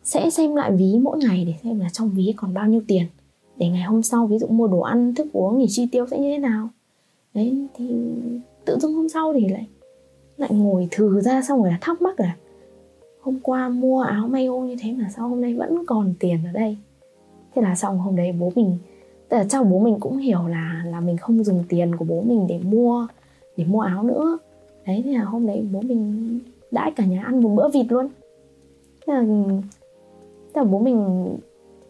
[0.03, 3.07] sẽ xem lại ví mỗi ngày để xem là trong ví còn bao nhiêu tiền.
[3.57, 6.19] Để ngày hôm sau ví dụ mua đồ ăn thức uống thì chi tiêu sẽ
[6.19, 6.69] như thế nào
[7.35, 7.87] đấy thì
[8.65, 9.67] tự dưng hôm sau thì lại
[10.37, 12.37] lại ngồi thử ra xong rồi là thắc mắc là
[13.21, 16.53] hôm qua mua áo mayo như thế mà sao hôm nay vẫn còn tiền ở
[16.53, 16.77] đây?
[17.55, 18.79] Thế là xong hôm đấy bố mình
[19.29, 22.23] tức là chắc bố mình cũng hiểu là là mình không dùng tiền của bố
[22.23, 23.07] mình để mua
[23.57, 24.39] để mua áo nữa.
[24.87, 26.39] Đấy thế là hôm đấy bố mình
[26.71, 28.09] đãi cả nhà ăn một bữa vịt luôn.
[29.07, 29.25] Thế là,
[30.55, 31.29] thế là bố mình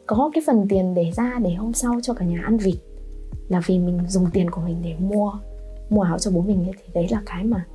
[0.07, 2.77] có cái phần tiền để ra để hôm sau cho cả nhà ăn vịt
[3.55, 5.33] là vì mình dùng tiền của mình để mua
[5.91, 7.67] mua áo cho bố mình ấy, thì đấy là cái mà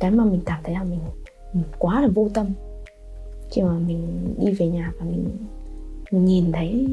[0.00, 1.00] cái mà mình cảm thấy là mình,
[1.52, 2.46] mình quá là vô tâm.
[3.50, 5.28] Khi mà mình đi về nhà và mình,
[6.10, 6.86] mình nhìn thấy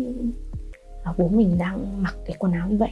[1.05, 2.91] là bố mình đang mặc cái quần áo như vậy.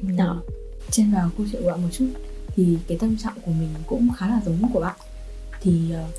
[0.00, 0.08] Ừ.
[0.16, 0.42] đó.
[0.90, 2.08] Trên vào câu chuyện của bạn một chút
[2.54, 4.96] thì cái tâm trạng của mình cũng khá là giống của bạn.
[5.60, 6.14] Thì uh,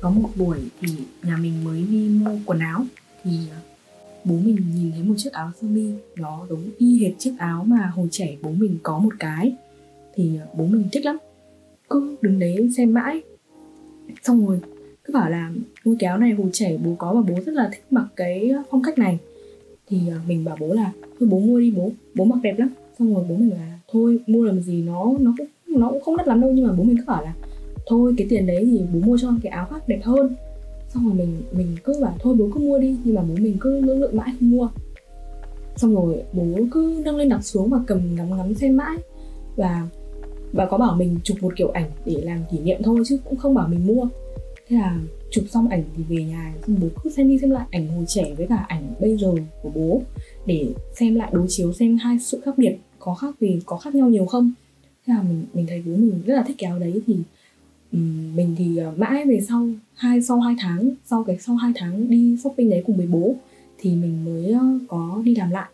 [0.00, 0.88] có một buổi thì
[1.22, 2.84] nhà mình mới đi mua quần áo
[3.24, 3.77] thì uh,
[4.28, 7.64] bố mình nhìn thấy một chiếc áo sơ mi, nó giống y hệt chiếc áo
[7.64, 9.52] mà hồi trẻ bố mình có một cái.
[10.14, 11.16] Thì ờ, bố mình thích lắm.
[11.90, 13.20] Cứ đứng đấy xem mãi.
[14.22, 14.60] Xong rồi,
[15.04, 15.52] cứ bảo là
[15.84, 18.52] ngôi cái áo này hồi trẻ bố có và bố rất là thích mặc cái
[18.70, 19.18] phong cách này.
[19.88, 22.68] Thì ờ, mình bảo bố là thôi bố mua đi bố bố mặc đẹp lắm.
[22.98, 26.02] Xong rồi bố mình bảo là thôi, mua làm gì nó nó cũng nó cũng
[26.02, 26.52] không đắt lắm đâu.
[26.52, 27.34] Nhưng mà bố mình cứ bảo là
[27.86, 30.34] thôi, cái tiền đấy thì bố mua cho cái áo khác đẹp hơn
[30.94, 33.56] xong rồi mình mình cứ bảo, thôi bố cứ mua đi, nhưng mà bố mình
[33.60, 34.68] cứ lưỡng lự mãi không mua.
[35.76, 38.96] Xong rồi bố cứ nâng lên đặt xuống và cầm ngắm ngắm xem mãi.
[39.56, 39.88] Và
[40.52, 43.36] và có bảo mình chụp một kiểu ảnh để làm kỷ niệm thôi chứ cũng
[43.36, 44.08] không bảo mình mua.
[44.68, 47.66] Thế là chụp xong ảnh thì về nhà, xong bố cứ xem đi xem lại
[47.70, 50.02] ảnh hồi trẻ với cả ảnh bây giờ của bố
[50.46, 53.94] để xem lại, đối chiếu xem hai sự khác biệt, có khác gì có khác
[53.94, 54.52] nhau nhiều không.
[55.06, 57.16] Thế là mình mình thấy bố mình rất là thích cái áo đấy thì
[57.92, 57.98] Ừ,
[58.34, 62.10] mình thì ờ, mãi về sau hai sau hai tháng sau cái sau hai tháng
[62.10, 63.34] đi shopping đấy cùng với bố
[63.78, 65.68] thì mình mới ờ, có đi làm lại.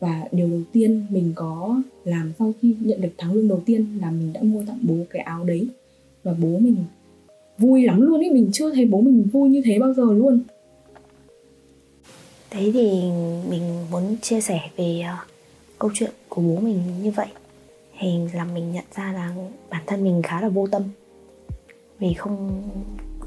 [0.00, 3.98] Và điều đầu tiên mình có làm sau khi nhận được tháng lương đầu tiên
[4.00, 5.68] là mình đã mua tặng bố cái áo đấy.
[6.22, 6.76] Và bố mình
[7.58, 10.40] vui lắm luôn ấy mình chưa thấy bố mình vui như thế bao giờ luôn.
[12.52, 12.90] Đấy thì
[13.50, 15.28] mình muốn chia sẻ về uh,
[15.78, 17.26] câu chuyện của bố mình như vậy.
[17.98, 19.34] Thì làm mình nhận ra là
[19.70, 20.82] bản thân mình khá là vô tâm
[21.98, 22.62] vì không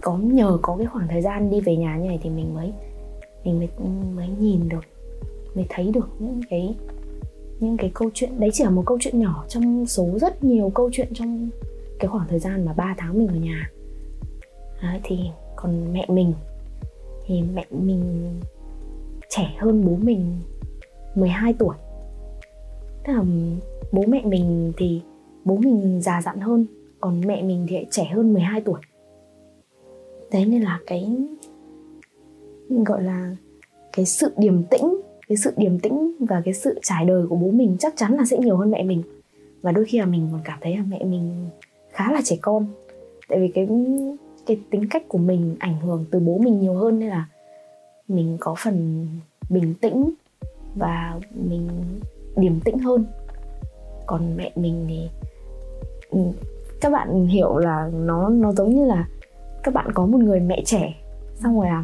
[0.02, 2.74] có nhờ có cái khoảng thời gian đi về nhà như này thì mình mới
[3.44, 3.68] mình mới
[4.16, 4.86] mới nhìn được
[5.56, 6.76] mới thấy được những cái
[7.60, 8.40] những cái câu chuyện.
[8.40, 11.50] Đấy chỉ là một câu chuyện nhỏ trong số rất nhiều câu chuyện trong
[12.00, 13.72] cái khoảng thời gian mà 3 tháng mình ở nhà.
[14.82, 15.20] Đấy, thì
[15.56, 16.34] còn mẹ mình
[17.26, 18.24] thì mẹ mình
[19.30, 20.40] trẻ hơn bố mình
[21.16, 21.76] 12 tuổi.
[23.04, 23.24] Tức là
[23.92, 25.02] bố mẹ mình thì
[25.46, 26.66] bố mình già dặn hơn
[27.08, 28.82] còn mẹ mình thì trẻ hơn 12 tuổi.
[30.32, 31.18] Đấy nên là cái,
[32.70, 33.36] gọi là
[33.94, 37.52] cái sự điềm tĩnh, cái sự điềm tĩnh và cái sự trải đời của bố
[37.52, 39.04] mình chắc chắn là sẽ nhiều hơn mẹ mình.
[39.62, 41.50] Và đôi khi là mình còn cảm thấy là mẹ mình
[41.92, 42.66] khá là trẻ con.
[43.28, 43.68] Tại vì cái
[44.46, 47.28] cái tính cách của mình ảnh hưởng từ bố mình nhiều hơn nên là
[48.08, 49.08] mình có phần
[49.50, 50.10] bình tĩnh
[50.76, 51.68] và mình
[52.38, 53.06] điềm tĩnh hơn.
[54.06, 55.10] Còn mẹ mình thì
[56.10, 56.20] ừ,
[56.82, 59.08] các bạn hiểu là nó nó giống như là
[59.64, 60.94] các bạn có một người mẹ trẻ.
[61.36, 61.84] Xong rồi là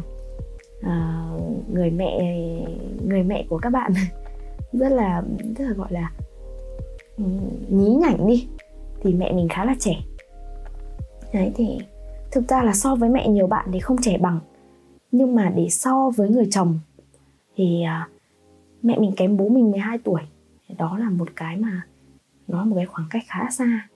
[0.78, 2.34] uh, người mẹ
[3.06, 3.92] người mẹ của các bạn
[4.72, 5.22] rất là
[5.56, 6.12] rất là gọi là
[7.16, 7.24] ừ,
[7.68, 8.48] nhí nhảnh đi.
[9.02, 9.94] Thì mẹ mình khá là trẻ.
[11.32, 11.78] Đấy thì
[12.32, 14.40] thực ra là so với mẹ nhiều bạn thì không trẻ bằng.
[15.12, 16.78] Nhưng mà để so với người chồng
[17.56, 18.12] thì uh,
[18.82, 20.22] mẹ mình kém bố mình 12 tuổi.
[20.78, 21.82] Đó là một cái mà
[22.48, 23.88] nó là một cái khoảng cách khá xa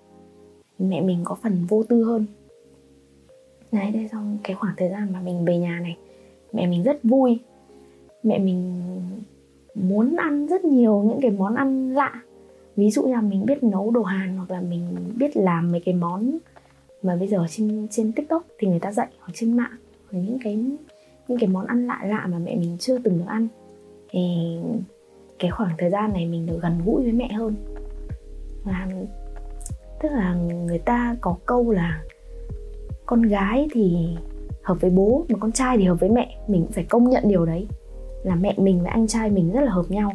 [0.79, 2.27] mẹ mình có phần vô tư hơn.
[3.73, 5.97] Đấy đây xong cái khoảng thời gian mà mình về nhà này,
[6.53, 7.39] mẹ mình rất vui.
[8.23, 8.83] Mẹ mình
[9.75, 12.23] muốn ăn rất nhiều những cái món ăn lạ.
[12.77, 14.83] Ví dụ như là mình biết nấu đồ hàn hoặc là mình
[15.17, 16.39] biết làm mấy cái món
[17.03, 19.77] mà bây giờ trên trên tiktok thì người ta dạy hoặc trên mạng.
[20.11, 20.65] Hoặc những cái
[21.29, 23.49] những cái món ăn lạ lạ mà mẹ mình chưa từng được ăn.
[24.11, 24.21] Thì
[25.39, 27.55] cái khoảng thời gian này mình được gần gũi với mẹ hơn.
[28.65, 28.89] Và
[30.01, 32.03] tức là người ta có câu là
[33.07, 34.09] con gái thì
[34.63, 36.39] hợp với bố mà con trai thì hợp với mẹ.
[36.49, 37.67] Mình cũng phải công nhận điều đấy,
[38.23, 40.13] là mẹ mình với anh trai mình rất là hợp nhau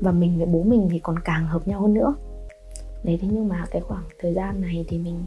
[0.00, 2.14] và mình với bố mình thì còn càng hợp nhau hơn nữa.
[3.04, 5.24] Đấy, thế nhưng mà cái khoảng thời gian này thì mình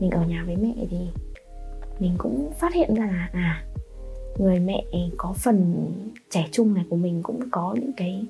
[0.00, 0.98] mình ở nhà với mẹ thì
[1.98, 3.64] mình cũng phát hiện ra là à
[4.38, 4.84] người mẹ
[5.16, 5.86] có phần
[6.30, 8.26] trẻ trung này của mình cũng có những cái,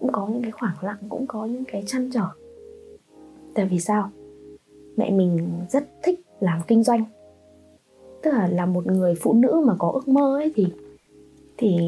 [0.00, 2.26] cũng có những cái khoảng lặng, cũng có những cái chăn trở.
[3.54, 4.10] Tại vì sao?
[4.96, 7.04] Mẹ mình rất thích làm kinh doanh.
[8.22, 10.66] Tức là là một người phụ nữ mà có ước mơ ấy thì
[11.58, 11.78] thì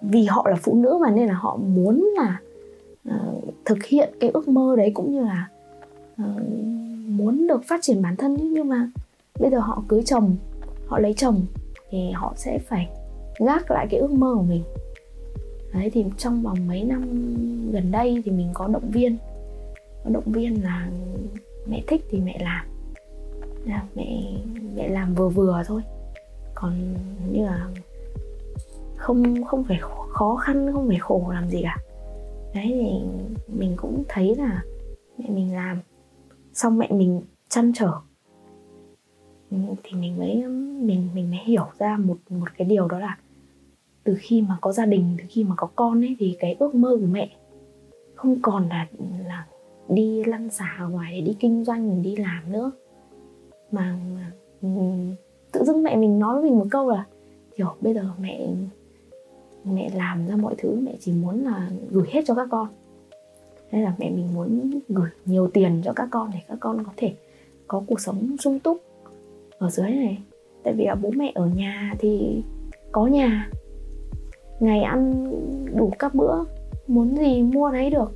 [0.00, 2.40] vì họ là phụ nữ mà nên là họ muốn là
[3.08, 5.48] uh, thực hiện cái ước mơ đấy cũng như là
[6.22, 6.42] uh,
[7.08, 8.90] muốn được phát triển bản thân nhưng mà
[9.40, 10.36] bây giờ họ cưới chồng
[10.86, 11.40] họ lấy chồng
[11.90, 12.88] thì họ sẽ phải
[13.38, 14.62] gác lại cái ước mơ của mình.
[15.74, 17.02] Đấy thì trong vòng mấy năm
[17.72, 19.16] gần đây thì mình có động viên.
[20.04, 20.88] Có động viên là
[21.66, 22.66] mẹ thích thì mẹ làm.
[23.64, 24.32] Là mẹ
[24.74, 25.82] mẹ làm vừa vừa thôi.
[26.54, 26.94] Còn
[27.32, 27.68] như là
[28.96, 31.78] không không phải khó khăn, không phải khổ làm gì cả.
[32.54, 33.00] Đấy thì
[33.58, 34.62] mình cũng thấy là
[35.18, 35.80] mẹ mình làm,
[36.52, 37.92] xong mẹ mình chăn trở.
[39.50, 40.34] Ừ, thì mình mới,
[40.80, 43.18] mình mình mới hiểu ra một một cái điều đó là
[44.04, 46.74] từ khi mà có gia đình, từ khi mà có con ấy thì cái ước
[46.74, 47.30] mơ của mẹ
[48.14, 48.86] không còn là
[49.26, 49.46] là
[49.88, 52.72] đi lăn xả ở ngoài để đi kinh doanh mình đi làm nữa.
[53.70, 54.32] Mà, mà
[55.52, 57.06] tự dưng mẹ mình nói với mình một câu là
[57.56, 58.48] kiểu bây giờ mẹ
[59.64, 62.68] mẹ làm ra mọi thứ mẹ chỉ muốn là gửi hết cho các con.
[63.72, 66.92] Nên là mẹ mình muốn gửi nhiều tiền cho các con để các con có
[66.96, 67.14] thể
[67.66, 68.82] có cuộc sống sung túc
[69.58, 70.18] ở dưới này.
[70.62, 72.42] Tại vì là bố mẹ ở nhà thì
[72.92, 73.50] có nhà
[74.60, 75.30] ngày ăn
[75.74, 76.44] đủ các bữa
[76.86, 78.12] muốn gì mua đấy được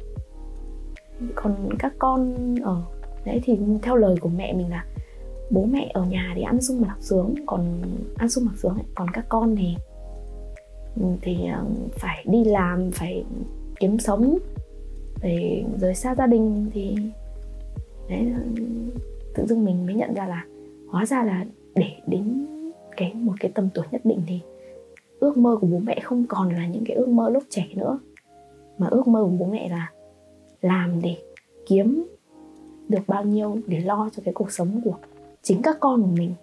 [1.34, 2.82] còn các con ở,
[3.24, 4.84] đấy thì theo lời của mẹ mình là
[5.50, 7.82] bố mẹ ở nhà thì ăn sung mặc sướng, còn
[8.16, 8.84] ăn sung mặc sướng ấy.
[8.94, 9.74] còn các con thì
[11.00, 13.24] ừ, thì ờ, phải đi làm, phải
[13.80, 14.38] kiếm sống,
[15.22, 16.96] để rời xa gia đình thì,
[18.08, 18.62] đấy ừ,
[19.34, 20.44] tự dưng mình mới nhận ra là
[20.88, 22.46] hóa ra là để đến
[22.96, 24.40] cái, một cái tầm tuổi nhất định thì
[25.20, 27.98] ước mơ của bố mẹ không còn là những cái ước mơ lúc trẻ nữa
[28.78, 29.90] mà ước mơ của bố mẹ là
[30.62, 31.16] làm để
[31.66, 32.04] kiếm
[32.88, 34.96] được bao nhiêu để lo cho cái cuộc sống của
[35.42, 36.34] chính các con của mình.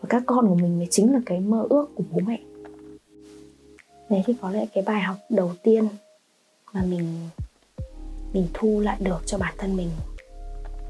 [0.00, 2.40] Và các con của mình mới chính là cái mơ ước của bố mẹ.
[4.10, 5.88] Đấy thì có lẽ cái bài học đầu tiên
[6.72, 7.06] mà mình
[8.32, 9.90] mình thu lại được cho bản thân mình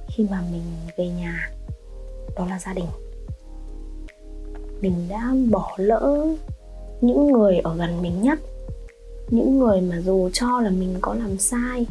[0.09, 0.63] khi mà mình
[0.97, 1.51] về nhà,
[2.37, 2.87] đó là gia đình.
[4.81, 6.27] Mình đã bỏ lỡ
[7.01, 8.39] những người ở gần mình nhất,
[9.31, 11.87] những người mà dù cho là mình có làm sai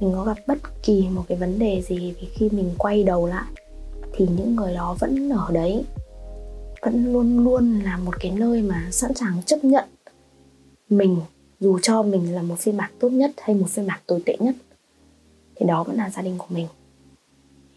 [0.00, 3.26] mình có gặp bất kỳ một cái vấn đề gì thì khi mình quay đầu
[3.26, 3.46] lại,
[4.12, 5.84] thì những người đó vẫn ở đấy,
[6.82, 9.84] vẫn luôn luôn là một cái nơi mà sẵn sàng chấp nhận
[10.90, 11.16] mình,
[11.60, 14.36] dù cho mình là một phiên bản tốt nhất hay một phiên bản tồi tệ
[14.40, 14.54] nhất,
[15.56, 16.66] thì đó vẫn là gia đình của mình.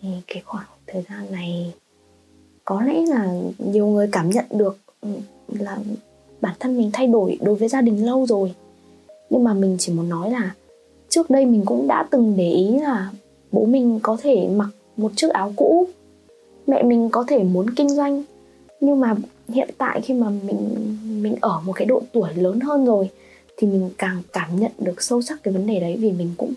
[0.02, 1.74] Thì cái khoảng thời gian này,
[2.66, 5.10] có lẽ là nhiều người cảm nhận được ừ,
[5.48, 5.78] là
[6.42, 8.56] bản thân mình thay đổi đối với gia đình lâu rồi,
[9.30, 10.56] nhưng mà mình chỉ muốn nói là
[11.12, 13.12] trước đây mình cũng đã từng để ý là
[13.52, 15.88] bố mình có thể mặc một chiếc áo cũ.
[16.68, 18.24] Mẹ mình có thể muốn kinh doanh.
[18.80, 19.16] Nhưng mà
[19.50, 20.88] hiện tại khi mà mình
[21.22, 23.10] mình ở một cái độ tuổi lớn hơn rồi,
[23.58, 26.54] thì mình càng cảm nhận được sâu sắc cái vấn đề đấy vì mình cũng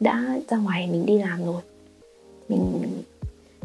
[0.00, 1.62] đã ra ngoài mình đi làm rồi.
[2.48, 2.82] Mình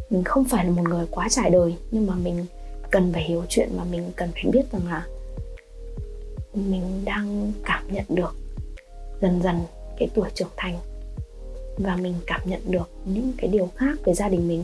[0.09, 2.45] mình không phải là một người quá trải đời, nhưng mà mình
[2.91, 5.07] cần phải hiểu chuyện và mình cần phải biết rằng là
[6.53, 8.35] mình đang cảm nhận được
[9.21, 9.55] dần dần
[9.99, 10.77] cái tuổi trưởng thành
[11.77, 14.63] và mình cảm nhận được những cái điều khác về gia đình mình.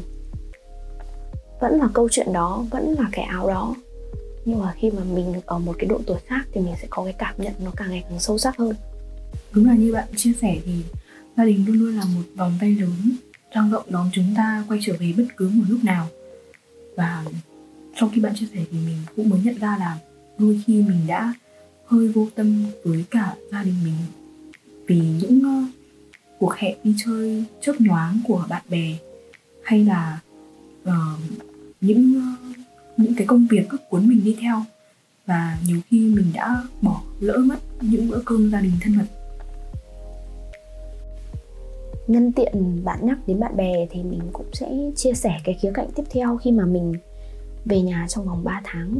[1.61, 3.75] Vẫn là câu chuyện đó, vẫn là cái áo đó.
[4.45, 7.03] Nhưng mà khi mà mình ở một cái độ tuổi khác thì mình sẽ có
[7.03, 8.75] cái cảm nhận nó càng ngày càng sâu sắc hơn.
[9.51, 10.73] Đúng là như bạn chia sẻ thì
[11.37, 13.11] gia đình luôn luôn là một vòng tay lớn
[13.53, 16.07] răng rộng đón chúng ta quay trở về bất cứ một lúc nào.
[16.95, 17.25] Và
[17.95, 19.97] trong khi bạn chia sẻ thì mình cũng mới nhận ra là
[20.37, 21.33] đôi khi mình đã
[21.85, 23.93] hơi vô tâm với cả gia đình mình
[24.87, 25.69] vì những uh,
[26.39, 28.97] cuộc hẹn đi chơi chớp nhoáng của bạn bè
[29.63, 30.19] hay là
[30.83, 30.93] uh,
[31.81, 32.57] những uh,
[32.97, 34.63] những cái công việc cứ cuốn mình đi theo
[35.25, 39.05] và nhiều khi mình đã bỏ lỡ mất những bữa cơm gia đình thân mật.
[42.07, 45.71] Nhân tiện bạn nhắc đến bạn bè thì mình cũng sẽ chia sẻ cái khía
[45.73, 46.93] cạnh tiếp theo khi mà mình
[47.65, 48.99] về nhà trong vòng 3 tháng.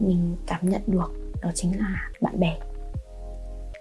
[0.00, 1.12] Mình cảm nhận được
[1.42, 2.58] đó chính là bạn bè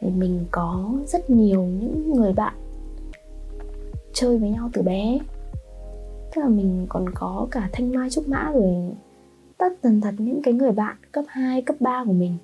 [0.05, 2.53] để mình có rất nhiều những người bạn
[4.13, 5.19] chơi với nhau từ bé.
[6.35, 8.75] Tức là mình còn có cả thanh mai trúc mã rồi.
[9.57, 12.37] Tất tần thật những cái người bạn cấp 2, cấp 3 của mình.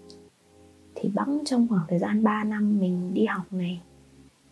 [0.95, 3.81] Thì bẵng trong khoảng thời gian 3 năm mình đi học này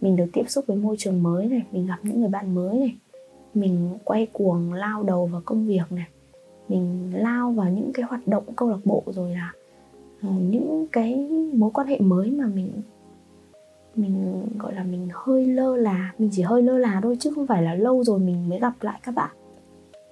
[0.01, 2.77] mình được tiếp xúc với môi trường mới này mình gặp những người bạn mới
[2.77, 2.95] này
[3.53, 6.07] mình quay cuồng lao đầu vào công việc này
[6.67, 9.53] mình lao vào những cái hoạt động câu lạc bộ rồi là
[10.21, 11.15] ờ, những cái
[11.53, 12.71] mối quan hệ mới mà mình
[14.01, 17.47] mình, gọi là, mình hơi lơ là, mình chỉ hơi lơ là thôi chứ không
[17.47, 19.29] phải là lâu rồi mình mới gặp lại các bạn.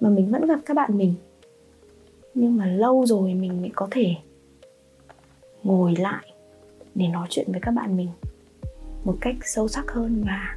[0.00, 1.14] Mà mình vẫn gặp các bạn mình.
[2.34, 4.14] Nhưng mà lâu rồi mình mới có thể
[5.62, 6.32] ngồi lại
[6.94, 8.08] để nói chuyện với các bạn mình
[9.04, 10.56] một cách sâu sắc hơn và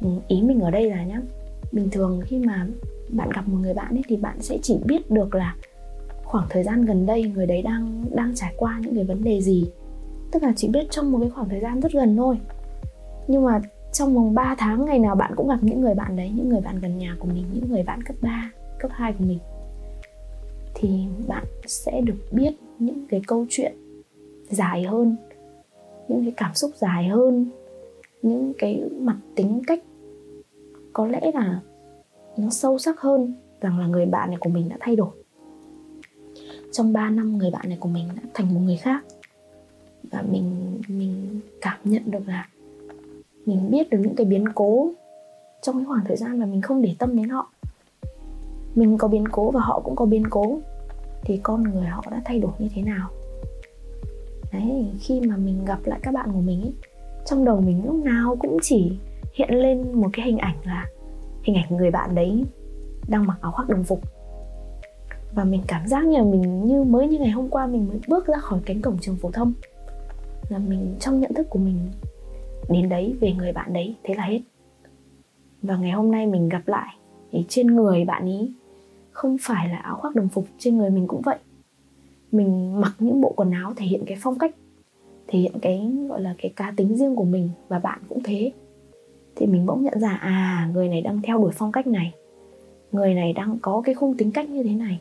[0.00, 1.20] ừ, ý mình ở đây là nhá,
[1.72, 2.66] bình thường khi mà
[3.08, 5.56] bạn gặp một người bạn ấy thì bạn sẽ chỉ biết được là
[6.24, 9.40] khoảng thời gian gần đây người đấy đang đang trải qua những cái vấn đề
[9.40, 9.70] gì
[10.32, 12.38] tức là chỉ biết trong một cái khoảng thời gian rất gần thôi.
[13.28, 13.60] Nhưng mà
[13.92, 16.60] trong vòng 3 tháng ngày nào bạn cũng gặp những người bạn đấy, những người
[16.60, 19.38] bạn gần nhà của mình, những người bạn cấp 3 cấp 2 của mình.
[20.74, 23.72] Thì bạn sẽ được biết những cái câu chuyện
[24.50, 25.16] dài hơn,
[26.08, 27.46] những cái cảm xúc dài hơn,
[28.22, 29.84] những cái mặt tính cách
[30.92, 31.60] có lẽ là
[32.36, 35.10] nó sâu sắc hơn rằng là người bạn này của mình đã thay đổi.
[36.72, 39.04] Trong 3 năm người bạn này của mình đã thành một người khác
[40.10, 42.48] và mình mình cảm nhận được là
[43.46, 44.90] mình biết được những cái biến cố
[45.62, 47.50] trong cái khoảng thời gian mà mình không để tâm đến họ.
[48.74, 50.60] Mình có biến cố và họ cũng có biến cố,
[51.22, 53.10] thì con người họ đã thay đổi như thế nào?
[54.52, 56.72] Đấy, khi mà mình gặp lại các bạn của mình ấy,
[57.26, 58.92] trong đầu mình lúc nào cũng chỉ
[59.34, 60.86] hiện lên một cái hình ảnh là
[61.42, 62.44] hình ảnh người bạn đấy
[63.08, 64.00] đang mặc áo khoác đồng phục.
[65.34, 67.98] Và mình cảm giác như là mình, như mới như ngày hôm qua mình mới
[68.08, 69.52] bước ra khỏi cánh cổng trường phổ thông
[70.48, 71.78] là mình, trong nhận thức của mình,
[72.68, 74.40] đến đấy, về người bạn đấy, thế là hết.
[75.62, 76.96] Và ngày hôm nay mình gặp lại,
[77.32, 78.52] thì trên người bạn ý
[79.10, 81.38] không phải là áo khoác đồng phục, trên người mình cũng vậy.
[82.32, 84.54] Mình mặc những bộ quần áo thể hiện cái phong cách,
[85.26, 88.52] thể hiện cái, gọi là, cái cá tính riêng của mình, và bạn cũng thế.
[89.36, 92.14] Thì mình bỗng nhận ra à người này đang theo đuổi phong cách này.
[92.92, 95.00] Người này đang có cái khung tính cách như thế này.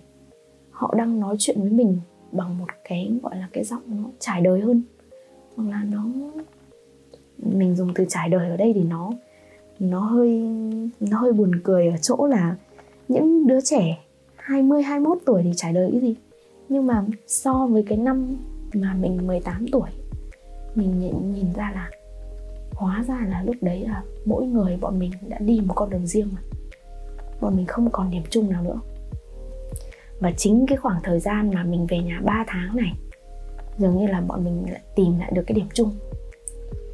[0.72, 1.98] Họ đang nói chuyện với mình
[2.32, 4.82] bằng một cái, gọi là, cái giọng nó trải đời hơn
[5.58, 6.06] hoặc là nó
[7.38, 9.12] mình dùng từ trải đời ở đây thì nó
[9.80, 10.42] nó hơi
[11.00, 12.56] nó hơi buồn cười ở chỗ là
[13.08, 14.04] những đứa trẻ
[14.36, 16.16] 20 21 tuổi thì trải đời cái gì?
[16.70, 18.38] Nhưng mà so với cái năm
[18.74, 19.90] mà mình 18 tuổi
[20.76, 21.90] mình nhìn, nhìn ra là
[22.74, 26.08] hóa ra là lúc đấy là mỗi người bọn mình đã đi một con đường
[26.08, 26.42] riêng mà.
[27.42, 28.80] Bọn mình không còn điểm chung nào nữa.
[30.20, 32.94] Và chính cái khoảng thời gian mà mình về nhà 3 tháng này
[33.78, 35.92] dường như là bọn mình lại tìm lại được cái điểm chung.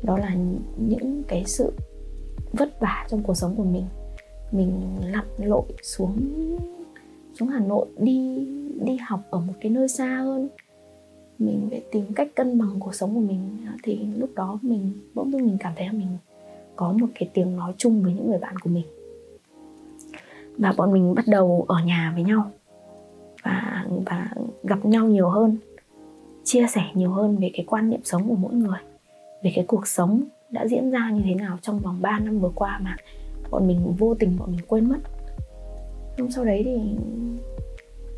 [0.03, 0.35] Đó là
[0.77, 1.73] những cái sự
[2.51, 3.85] vất vả trong cuộc sống của mình.
[4.51, 6.17] Mình lặn lội xuống
[7.39, 8.47] xuống Hà Nội, đi
[8.85, 10.49] đi học ở một cái nơi xa hơn.
[11.39, 13.57] Mình phải tìm cách cân bằng cuộc sống của mình.
[13.83, 16.17] Thì lúc đó mình, bỗng dưng mình cảm thấy là mình
[16.75, 18.85] có một cái tiếng nói chung với những người bạn của mình.
[20.57, 22.51] Và bọn mình bắt đầu ở nhà với nhau.
[23.43, 24.29] Và và
[24.63, 25.57] gặp nhau nhiều hơn
[26.43, 28.79] chia sẻ nhiều hơn về cái quan niệm sống của mỗi người,
[29.43, 32.51] về cái cuộc sống đã diễn ra như thế nào trong vòng 3 năm vừa
[32.55, 32.95] qua mà
[33.51, 34.99] bọn mình vô tình bọn mình quên mất.
[36.17, 36.95] Nhưng sau đấy thì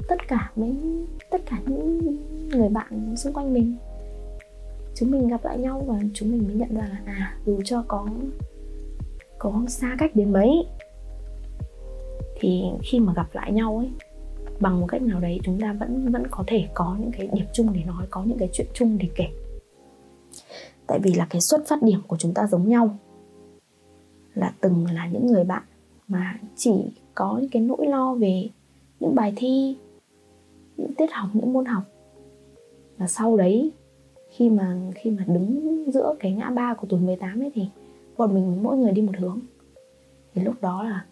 [0.08, 0.76] tất cả mấy,
[1.30, 2.18] tất cả những
[2.50, 3.76] người bạn xung quanh mình,
[4.96, 7.84] chúng mình gặp lại nhau và chúng mình mới nhận ra là à dù cho
[7.88, 8.08] có
[9.38, 10.66] có xa cách đến mấy,
[12.40, 13.90] thì khi mà gặp lại nhau ấy
[14.60, 17.46] bằng một cách nào đấy, chúng ta vẫn vẫn có thể có những cái điểm
[17.54, 19.28] chung để nói, có những cái chuyện chung để kể.
[20.88, 22.98] Tại vì là cái xuất phát điểm của chúng ta giống nhau.
[24.34, 25.64] Là từng là những người bạn
[26.08, 26.72] mà chỉ
[27.16, 28.50] có những cái nỗi lo về
[29.00, 29.78] những bài thi,
[30.78, 31.84] những tiết học, những môn học.
[32.98, 33.72] Và sau đấy,
[34.30, 37.70] khi mà khi mà đứng giữa cái ngã ba của tuổi 18 ấy thì
[38.18, 39.40] bọn mình mỗi người đi một hướng.
[40.34, 41.06] Thì lúc đó là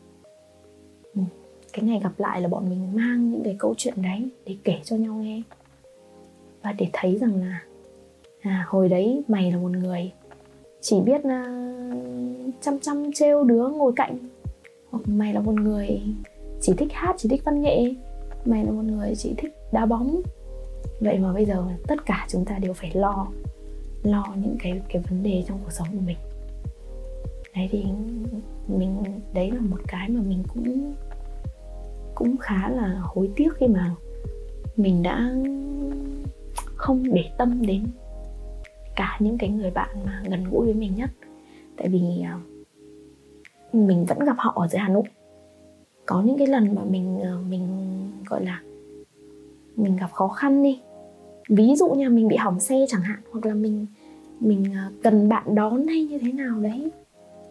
[1.73, 4.79] cái ngày gặp lại là bọn mình mang những cái câu chuyện đấy để kể
[4.83, 5.41] cho nhau nghe.
[6.61, 7.63] Và để thấy rằng là
[8.41, 10.11] à, hồi đấy mày là một người
[10.81, 14.17] chỉ biết uh, chăm chăm trêu đứa ngồi cạnh.
[14.91, 16.01] Hoặc mày là một người
[16.61, 17.93] chỉ thích hát chỉ thích văn nghệ.
[18.45, 20.21] Mày là một người chỉ thích đá bóng.
[20.99, 23.27] Vậy mà bây giờ tất cả chúng ta đều phải lo
[24.03, 26.17] lo những cái cái vấn đề trong cuộc sống của mình.
[27.55, 27.85] Đấy thì
[28.67, 29.03] mình
[29.33, 30.93] đấy là một cái mà mình cũng
[32.23, 33.91] cũng khá là hối tiếc khi mà
[34.75, 35.33] mình đã
[36.75, 37.83] không để tâm đến
[38.95, 41.09] cả những cái người bạn mà gần gũi với mình nhất.
[41.77, 42.39] Tại vì à,
[43.73, 45.03] mình vẫn gặp họ ở dưới Hà Nội.
[46.05, 47.67] Có những cái lần mà mình ờ, mình,
[48.29, 48.61] gọi là,
[49.75, 50.79] mình gặp khó khăn đi.
[51.49, 53.85] Ví dụ như mình bị hỏng xe chẳng hạn, hoặc là mình
[54.39, 56.91] mình ờ, cần bạn đón hay như thế nào đấy.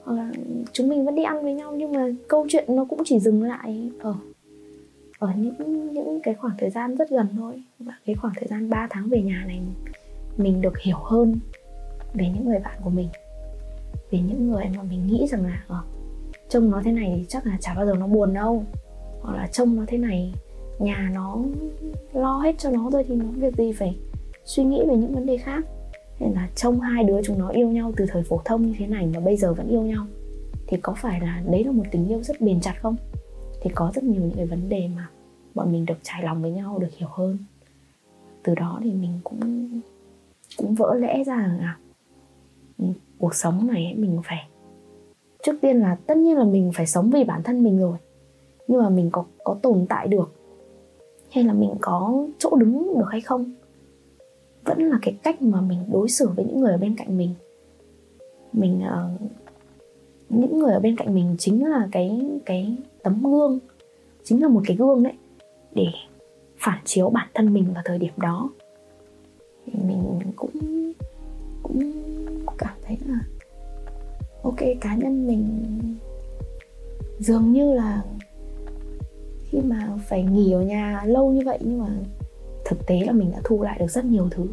[0.05, 0.33] Hoặc là
[0.73, 3.43] chúng mình vẫn đi ăn với nhau, nhưng mà câu chuyện nó cũng chỉ dừng
[3.43, 4.15] lại ở
[5.23, 7.63] ở những những cái khoảng thời gian rất gần thôi.
[7.79, 9.61] Và cái khoảng thời gian 3 tháng về nhà này
[10.37, 11.39] mình được hiểu hơn
[12.15, 13.09] về những người bạn của mình.
[14.11, 15.83] Về những người mà mình nghĩ rằng là ờ,
[16.49, 18.65] trông nó thế này thì chắc là chả bao giờ nó buồn đâu.
[19.21, 20.35] Hoặc là trông nó thế này
[20.79, 21.39] nhà nó
[22.13, 23.97] lo hết cho nó thôi thì nó việc gì phải
[24.45, 25.65] suy nghĩ về những vấn đề khác.
[26.21, 28.87] Nên là trông hai đứa chúng nó yêu nhau từ thời phổ thông như thế
[28.87, 30.07] này mà bây giờ vẫn yêu nhau
[30.67, 32.97] thì có phải là đấy là một tình yêu rất bền chặt không?
[33.63, 35.09] Thì có rất nhiều những cái vấn đề mà
[35.55, 37.39] bọn mình được trải lòng với nhau được hiểu hơn.
[38.43, 39.41] Từ đó thì mình cũng
[40.57, 41.79] cũng vỡ lẽ ra rằng à
[42.79, 42.85] ừ,
[43.19, 44.49] cuộc sống này mình phải
[45.43, 47.99] trước tiên là tất nhiên là mình phải sống vì bản thân mình rồi.
[48.69, 50.35] Nhưng mà mình có có tồn tại được
[51.31, 53.53] hay là mình có chỗ đứng được hay không
[54.65, 57.35] vẫn là cái cách mà mình đối xử với những người ở bên cạnh mình.
[58.53, 59.21] Mình uh,
[60.29, 63.59] những người ở bên cạnh mình chính là cái cái tấm gương
[64.25, 65.13] chính là một cái gương đấy
[65.75, 65.87] để
[66.59, 68.51] phản chiếu bản thân mình vào thời điểm đó.
[69.67, 70.93] Mình cũng
[71.63, 71.93] cũng
[72.59, 73.21] cảm thấy là
[74.43, 75.47] ok, cá nhân mình
[77.19, 78.03] dường như là
[79.45, 81.89] khi mà phải nghỉ ở nhà lâu như vậy nhưng mà
[82.65, 84.47] thực tế là mình đã thu lại được rất nhiều thứ.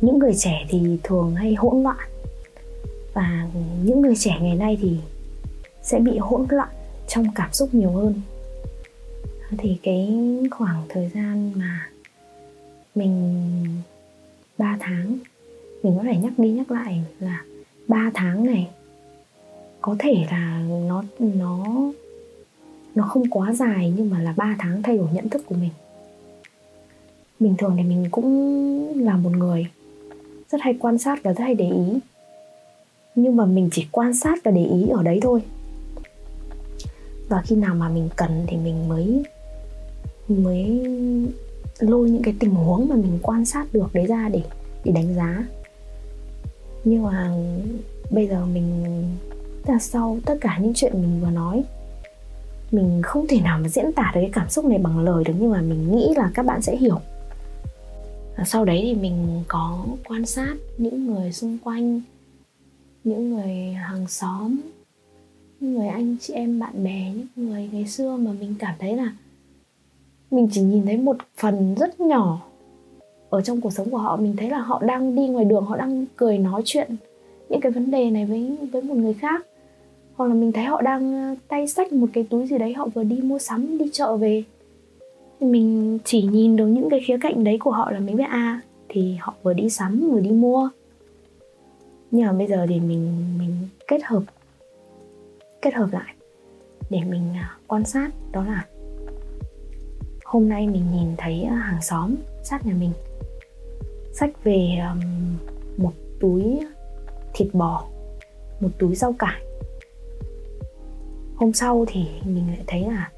[0.00, 2.08] Những người trẻ thì thường hay hỗn loạn
[3.14, 3.48] và
[3.84, 4.98] những người trẻ ngày nay thì
[5.86, 6.68] sẽ bị hỗn loạn
[7.08, 8.14] trong cảm xúc nhiều hơn.
[9.58, 10.14] Thì cái
[10.50, 11.88] khoảng thời gian mà
[12.94, 13.44] mình
[14.58, 15.18] 3 tháng,
[15.82, 17.44] mình có thể nhắc đi nhắc lại là
[17.88, 18.68] 3 tháng này
[19.80, 21.64] có thể là nó nó
[22.94, 25.70] nó không quá dài nhưng mà là 3 tháng thay đổi nhận thức của mình.
[27.40, 29.66] Bình thường thì mình cũng là một người
[30.50, 31.98] rất hay quan sát và rất hay để ý.
[33.14, 35.42] Nhưng mà mình chỉ quan sát và để ý ở đấy thôi
[37.28, 39.22] và khi nào mà mình cần thì mình mới
[40.28, 40.86] mới
[41.78, 44.42] lôi những cái tình huống mà mình quan sát được đấy ra để
[44.84, 45.46] để đánh giá.
[46.84, 47.32] Nhưng mà
[48.10, 48.84] bây giờ mình
[49.66, 51.64] là sau tất cả những chuyện mình vừa nói,
[52.72, 55.34] mình không thể nào mà diễn tả được cái cảm xúc này bằng lời được,
[55.40, 57.00] nhưng mà mình nghĩ là các bạn sẽ hiểu.
[58.46, 62.00] Sau đấy thì mình có quan sát những người xung quanh,
[63.04, 64.60] những người hàng xóm
[65.60, 68.96] những người anh, chị em, bạn bè, những người ngày xưa mà mình cảm thấy
[68.96, 69.12] là
[70.30, 72.40] mình chỉ nhìn thấy một phần rất nhỏ
[73.30, 74.16] ở trong cuộc sống của họ.
[74.16, 76.96] Mình thấy là họ đang đi ngoài đường, họ đang cười nói chuyện
[77.48, 79.46] những cái vấn đề này với với một người khác.
[80.14, 82.88] Hoặc là mình thấy họ đang ờ, tay sách một cái túi gì đấy, họ
[82.94, 84.42] vừa đi mua sắm, đi chợ về.
[85.40, 88.60] Mình chỉ nhìn được những cái khía cạnh đấy của họ là mình biết à
[88.88, 90.68] thì họ vừa đi sắm, vừa đi mua.
[92.10, 93.52] Nhưng mà bây giờ thì mình mình
[93.88, 94.22] kết hợp
[95.62, 96.14] kết hợp lại
[96.90, 98.66] để mình à, quan sát đó là
[100.24, 102.92] hôm nay mình nhìn thấy à, hàng xóm sát nhà mình.
[104.12, 104.78] Sách về
[105.76, 106.60] một túi
[107.34, 107.84] thịt bò,
[108.60, 109.42] một túi rau cải.
[111.36, 113.10] Hôm sau thì mình lại thấy là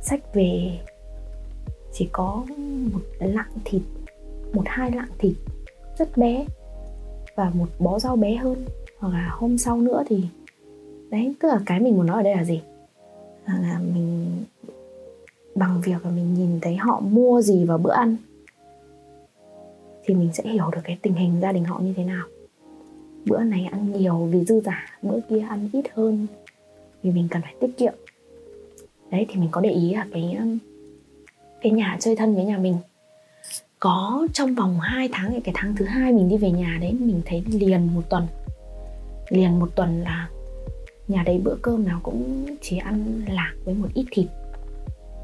[0.00, 0.78] sách về
[1.92, 2.44] chỉ có
[2.92, 3.82] một lạng thịt,
[4.52, 5.32] một hai lạng thịt
[5.98, 6.46] rất bé
[7.36, 8.64] và một bó rau bé hơn.
[8.98, 10.24] Hoặc là hôm sau nữa thì
[11.12, 12.60] đấy tức là cái mình muốn nói ở đây là gì?
[13.46, 14.30] Là, mình
[15.54, 18.16] bằng việc là mình nhìn thấy họ mua gì vào bữa ăn
[20.04, 22.26] thì mình sẽ hiểu được cái tình hình gia đình họ như thế nào.
[23.26, 26.26] Bữa này ăn nhiều vì dư giả bữa kia ăn ít hơn
[27.02, 27.94] vì mình cần phải tiết kiệm.
[29.10, 30.38] Đấy thì mình có để ý là cái
[31.60, 32.76] cái nhà chơi thân với nhà mình.
[33.78, 37.20] Có trong vòng 2 tháng cái tháng thứ hai mình đi về nhà đấy mình
[37.24, 38.26] thấy liền một tuần.
[39.30, 40.28] Liền một tuần là
[41.08, 44.26] nhà đấy bữa cơm nào cũng chỉ ăn lạc với một ít thịt.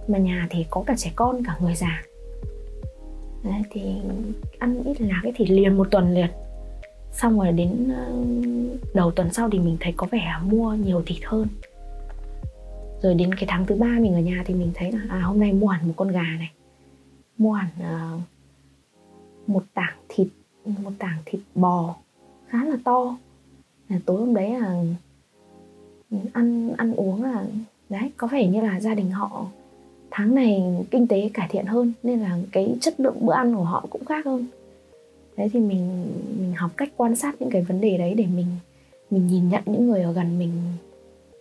[0.09, 2.03] Mà nhà thì có cả trẻ con cả người già.
[3.45, 3.83] Đấy, thì
[4.59, 6.31] ăn ít lạc cái thì liền một tuần liền.
[7.13, 8.13] Xong rồi đến ờ,
[8.95, 11.49] đầu tuần sau thì mình thấy có vẻ mua nhiều thịt hơn.
[13.03, 15.41] Rồi đến cái tháng thứ ba mình ở nhà thì mình thấy là à hôm
[15.41, 16.51] nay mua hẳn một con gà này.
[17.39, 18.21] Mua hẳn uh,
[19.47, 20.29] một tảng thịt
[20.65, 21.97] một tảng thịt bò
[22.49, 23.17] khá là to.
[23.89, 24.85] À, tối hôm đấy là
[26.33, 27.47] ăn ăn uống là
[27.89, 29.47] đấy có vẻ như là gia đình họ
[30.11, 33.65] tháng này kinh tế cải thiện hơn nên là cái chất lượng bữa ăn của
[33.65, 34.47] họ cũng khác hơn.
[35.37, 36.07] Đấy thì mình
[36.41, 38.47] mình học cách quan sát những cái vấn đề đấy để mình
[39.11, 40.53] mình nhìn nhận những người ở gần mình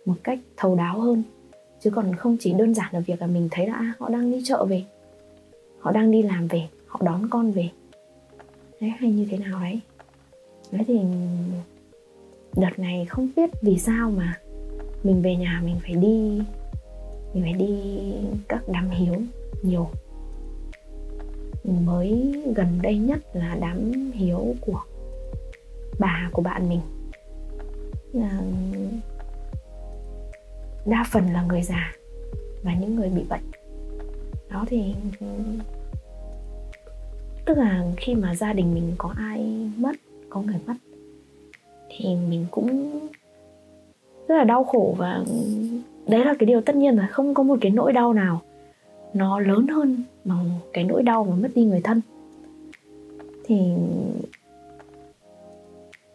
[0.06, 1.22] một cách thấu đáo hơn.
[1.80, 4.30] Chứ còn không chỉ đơn giản là việc là mình thấy là à, họ đang
[4.30, 4.84] đi chợ về
[5.78, 7.68] họ đang đi làm về họ đón con về.
[8.80, 9.80] Đấy hay như thế nào đấy?
[10.72, 10.98] Đấy thì
[12.56, 14.38] đợt này không biết vì sao mà
[15.08, 16.40] mình về nhà mình phải đi,
[17.34, 17.78] mình phải đi
[18.48, 19.14] các đám hiếu
[19.62, 19.88] nhiều.
[21.64, 24.80] Mới gần đây nhất là đám hiếu của
[25.98, 26.80] bà, của bạn mình.
[28.14, 28.40] À,
[30.86, 31.92] đa phần là người già
[32.62, 33.50] và những người bị bệnh.
[34.50, 34.94] Đó thì,
[37.46, 39.96] tức là khi mà gia đình mình có ai mất,
[40.30, 40.74] có người mất,
[41.88, 43.00] thì mình cũng
[44.28, 45.24] rất là đau khổ và
[46.06, 48.40] đấy là cái điều tất nhiên là không có một cái nỗi đau nào
[49.14, 52.00] nó lớn hơn bằng cái nỗi đau mà mất đi người thân.
[53.44, 53.56] Thì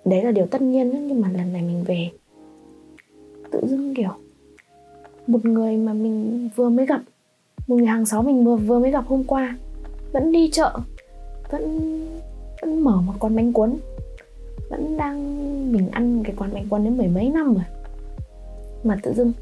[0.05, 2.09] đấy là điều tất nhiên nhưng mà lần này mình về,
[3.51, 4.11] tự dưng kiểu
[5.27, 7.01] một người mà mình vừa mới gặp,
[7.67, 9.57] một người hàng xóm mình vừa vừa mới gặp hôm qua,
[10.11, 10.79] vẫn đi chợ,
[11.51, 11.79] vẫn
[12.61, 13.75] vẫn mở một quán bánh cuốn,
[14.69, 15.17] vẫn đang
[15.71, 17.63] mình ăn cái quán bánh cuốn đến mười mấy năm rồi
[18.85, 19.33] mà tự dưng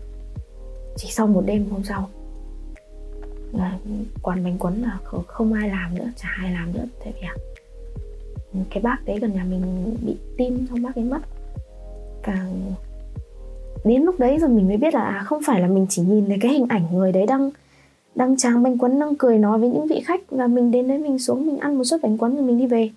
[0.96, 2.10] chỉ sau một đêm hôm sau
[3.54, 3.78] là
[4.22, 6.86] quán bánh cuốn là không ai làm nữa chả ai làm nữa.
[7.04, 7.36] Tại vì à,
[8.70, 11.20] cái bác đấy gần nhà mình bị tim xong bác ấy mất.
[12.26, 12.48] Và
[13.84, 16.26] đến lúc đấy rồi mình mới biết là à, không phải là mình chỉ nhìn
[16.28, 17.52] thấy cái hình ảnh người đấy đang
[18.16, 20.22] đang tráng bánh quấn đang cười nói với những vị khách.
[20.32, 22.68] Và mình đến đấy mình xuống mình ăn một suất bánh quấn rồi mình đi
[22.68, 22.90] về.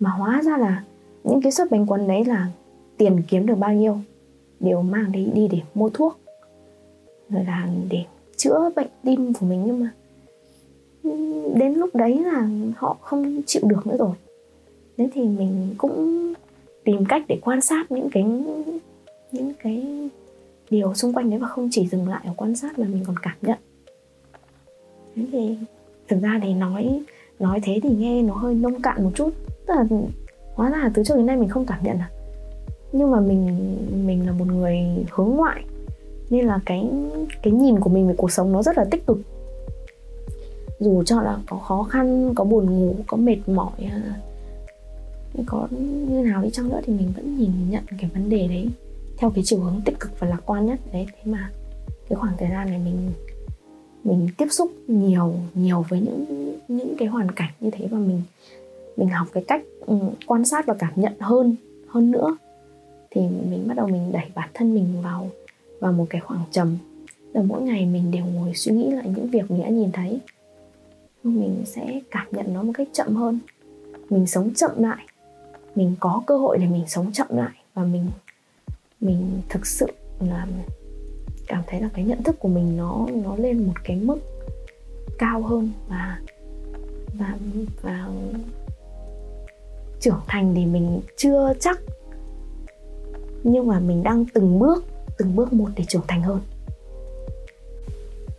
[0.00, 0.84] Mà hóa ra là
[1.24, 2.46] những cái suất bánh quấn đấy là
[2.96, 3.98] tiền kiếm được bao nhiêu?
[4.60, 6.18] Đều mang đi đi để mua thuốc.
[7.30, 8.04] Rồi là để
[8.36, 9.90] chữa bệnh tim của mình nhưng mà
[11.54, 14.14] đến lúc đấy là họ không chịu được nữa rồi.
[14.96, 16.32] Thế thì mình cũng
[16.84, 18.24] tìm cách để quan sát những cái
[19.32, 20.08] những cái
[20.70, 23.16] điều xung quanh đấy và không chỉ dừng lại ở quan sát mà mình còn
[23.22, 23.58] cảm nhận.
[25.16, 25.56] Thế thì
[26.08, 27.02] thực ra thì nói
[27.38, 29.30] nói thế thì nghe nó hơi nông cạn một chút.
[29.66, 29.84] Tức là
[30.54, 32.10] hóa ra từ trước đến nay mình không cảm nhận à?
[32.98, 33.76] Nhưng mà mình
[34.06, 34.78] mình là một người
[35.10, 35.64] hướng ngoại,
[36.30, 36.90] nên là cái
[37.42, 39.18] cái nhìn của mình về cuộc sống nó rất là tích cực.
[40.80, 44.20] Dù cho là có khó khăn, có buồn ngủ, có mệt mỏi à,
[45.46, 45.68] có
[46.08, 48.68] như nào đi chăng nữa thì mình vẫn nhìn nhận cái vấn đề đấy
[49.16, 50.78] theo cái chiều hướng tích cực và lạc quan nhất.
[50.92, 51.50] Đấy, thế mà
[52.08, 53.12] cái khoảng thời gian này mình
[54.04, 58.22] mình tiếp xúc nhiều nhiều với những những cái hoàn cảnh như thế và mình
[58.96, 61.56] mình học cái cách ừ, quan sát và cảm nhận hơn
[61.88, 62.36] hơn nữa
[63.16, 65.30] thì mình bắt đầu mình đẩy bản thân mình vào
[65.80, 66.76] vào một cái khoảng trầm.
[67.32, 70.18] Là mỗi ngày mình đều ngồi suy nghĩ lại những việc mình đã nhìn thấy.
[71.24, 73.38] Mình sẽ cảm nhận nó một cách chậm hơn.
[74.10, 75.06] Mình sống chậm lại.
[75.74, 77.52] Mình có cơ hội để mình sống chậm lại.
[77.74, 78.06] Và mình
[79.00, 79.86] mình thực sự
[80.20, 80.46] là
[81.46, 84.18] cảm thấy là cái nhận thức của mình nó nó lên một cái mức
[85.18, 86.20] cao hơn và
[87.18, 87.34] và
[87.82, 88.08] và
[90.00, 91.80] trưởng thành thì mình chưa chắc
[93.42, 94.84] nhưng mà mình đang từng bước
[95.18, 96.40] từng bước một để trưởng thành hơn.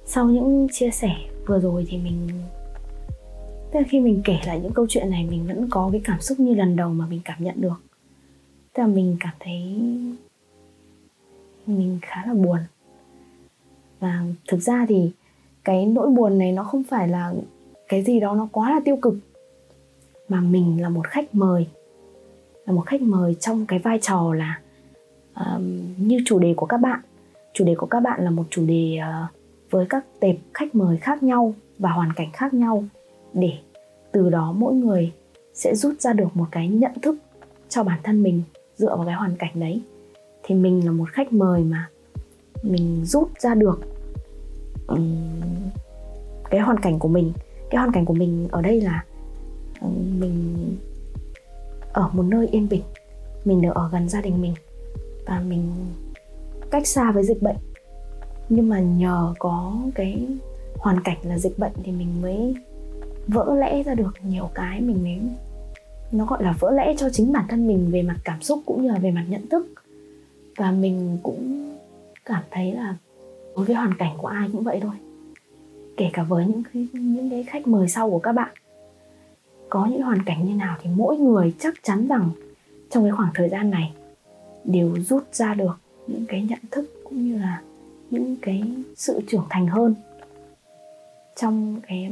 [0.06, 2.28] Sau những chia sẻ vừa rồi thì mình,
[3.72, 6.22] tức là khi mình kể lại những câu chuyện này, mình vẫn có cái cảm
[6.22, 7.82] xúc như lần đầu mà mình cảm nhận được.
[8.74, 9.80] Tức là mình cảm thấy
[11.68, 12.60] mình khá là buồn.
[14.00, 15.12] Và thực ra thì
[15.64, 17.34] cái nỗi buồn này nó không phải là
[17.88, 19.16] cái gì đó nó quá là tiêu cực,
[20.30, 21.68] mà mình là một khách mời.
[22.66, 24.60] Là một khách mời trong cái vai trò là
[25.42, 25.62] uh,
[25.98, 27.00] như chủ đề của các bạn.
[27.54, 29.38] Chủ đề của các bạn là một chủ đề uh,
[29.72, 32.84] với các tệp khách mời khác nhau và hoàn cảnh khác nhau
[33.34, 33.54] để
[34.12, 35.12] từ đó mỗi người
[35.54, 37.16] sẽ rút ra được một cái nhận thức
[37.70, 38.44] cho bản thân mình
[38.76, 39.82] dựa vào cái hoàn cảnh đấy.
[40.44, 41.90] Thì mình là một khách mời mà
[42.64, 43.82] mình rút ra được
[44.88, 45.16] um,
[46.50, 47.34] cái hoàn cảnh của mình.
[47.70, 49.04] Cái hoàn cảnh của mình ở đây là
[49.82, 50.56] um, mình
[51.94, 52.82] ở một nơi yên bình
[53.46, 54.54] mình được ở gần gia đình mình
[55.28, 55.72] và mình
[56.72, 57.58] cách xa với dịch bệnh.
[58.50, 60.28] Nhưng mà nhờ có cái
[60.78, 62.56] hoàn cảnh là dịch bệnh thì mình mới
[63.28, 65.20] vỡ lẽ ra được nhiều cái mình mới
[66.12, 68.82] nó gọi là vỡ lẽ cho chính bản thân mình về mặt cảm xúc cũng
[68.82, 69.68] như là về mặt nhận thức.
[70.58, 71.74] Và mình cũng
[72.26, 72.96] cảm thấy là
[73.56, 74.96] đối với hoàn cảnh của ai cũng vậy thôi.
[75.98, 78.50] Kể cả với những cái, những cái khách mời sau của các bạn.
[79.70, 82.30] Có những hoàn cảnh như nào thì mỗi người chắc chắn rằng
[82.90, 83.94] trong cái khoảng thời gian này
[84.68, 87.62] đều rút ra được những cái nhận thức cũng như là
[88.12, 88.64] những cái
[88.96, 89.96] sự trưởng thành hơn
[91.36, 92.12] trong cái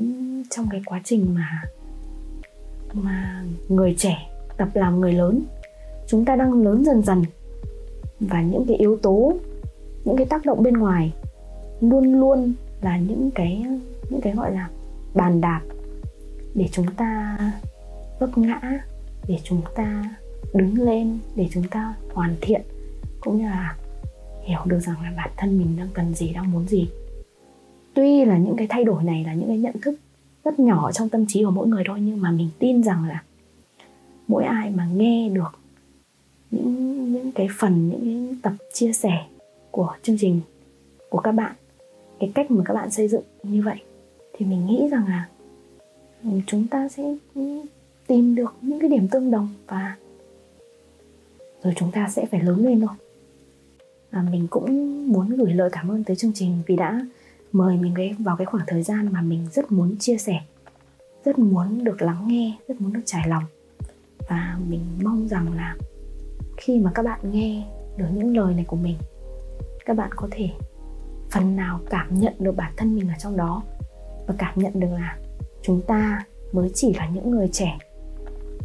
[0.49, 1.63] trong cái quá trình mà
[2.93, 4.17] mà người trẻ
[4.57, 5.41] tập làm người lớn.
[6.07, 7.23] Chúng ta đang lớn dần dần
[8.19, 9.33] và những cái yếu tố,
[10.05, 11.13] những cái tác động bên ngoài
[11.81, 13.65] luôn luôn là những cái
[14.09, 14.69] những cái gọi là
[15.13, 15.61] bàn đạp
[16.53, 17.37] để chúng ta
[18.19, 18.61] vấp ngã,
[19.27, 20.15] để chúng ta
[20.55, 22.61] đứng lên để chúng ta hoàn thiện,
[23.19, 23.75] cũng như là
[24.43, 26.89] hiểu được rằng là bản thân mình đang cần gì, đang muốn gì.
[27.93, 29.99] Tuy là những cái thay đổi này là những cái nhận thức
[30.43, 33.23] rất nhỏ trong tâm trí của mỗi người thôi, nhưng mà mình tin rằng là
[34.27, 35.59] mỗi ai mà nghe được
[36.51, 39.25] những những cái phần, những cái tập chia sẻ
[39.71, 40.41] của chương trình
[41.09, 41.55] của các bạn,
[42.19, 43.77] cái cách mà các bạn xây dựng như vậy,
[44.33, 45.27] thì mình nghĩ rằng là
[46.47, 47.15] chúng ta sẽ
[48.07, 49.95] tìm được những cái điểm tương đồng và
[51.65, 52.95] rồi chúng ta sẽ phải lớn lên thôi.
[54.09, 57.05] À, mình cũng muốn gửi lời cảm ơn tới chương trình vì đã
[57.51, 60.39] mời mình vào cái khoảng thời gian mà mình rất muốn chia sẻ
[61.25, 63.43] rất muốn được lắng nghe rất muốn được trải lòng.
[64.29, 65.75] Và mình mong rằng là
[66.57, 67.63] khi mà các bạn nghe
[67.97, 68.95] được những lời này của mình
[69.85, 70.49] các bạn có thể
[71.31, 73.63] phần nào cảm nhận được bản thân mình ở trong đó
[74.27, 75.17] và cảm nhận được là
[75.61, 77.77] chúng ta mới chỉ là những người trẻ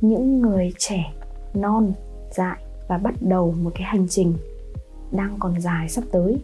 [0.00, 1.12] những người trẻ
[1.54, 1.92] non
[2.30, 2.58] dại
[2.90, 4.34] và bắt đầu một cái hành trình
[5.12, 6.36] đang còn dài sắp tới.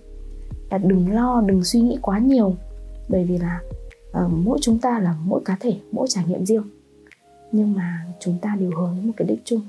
[0.70, 2.55] Là đừng lo đừng suy nghĩ quá nhiều
[3.09, 3.61] bởi vì là
[4.11, 6.62] uh, mỗi chúng ta là mỗi cá thể mỗi trải nghiệm riêng.
[7.53, 9.61] Nhưng mà chúng ta đều hướng đến một cái đích chung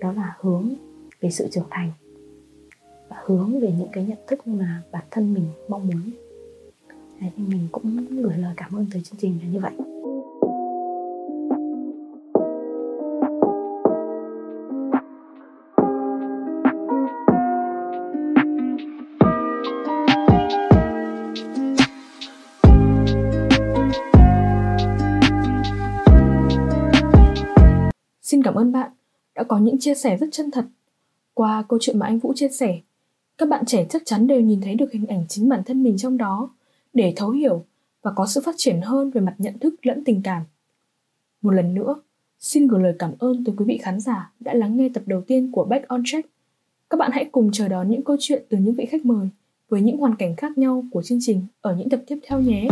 [0.00, 0.74] đó là hướng
[1.20, 1.92] về sự trưởng thành
[3.08, 6.10] và hướng về những cái nhận thức mà bản thân mình mong muốn.
[7.20, 9.72] Đấy, thì mình cũng gửi lời cảm ơn tới chương trình là như vậy.
[28.58, 28.90] Ơn bạn
[29.34, 30.64] đã có những chia sẻ rất chân thật.
[31.34, 32.80] Qua câu chuyện mà anh Vũ chia sẻ,
[33.38, 35.96] các bạn trẻ chắc chắn đều nhìn thấy được hình ảnh chính bản thân mình
[35.98, 36.50] trong đó
[36.94, 37.64] để thấu hiểu
[38.02, 40.42] và có sự phát triển hơn về mặt nhận thức lẫn tình cảm.
[41.42, 42.02] Một lần nữa,
[42.38, 45.20] xin gửi lời cảm ơn tới quý vị khán giả đã lắng nghe tập đầu
[45.20, 46.28] tiên của Back on Track.
[46.90, 49.28] Các bạn hãy cùng chờ đón những câu chuyện từ những vị khách mời
[49.68, 52.68] với những hoàn cảnh khác nhau của chương trình ở những tập tiếp theo nhé.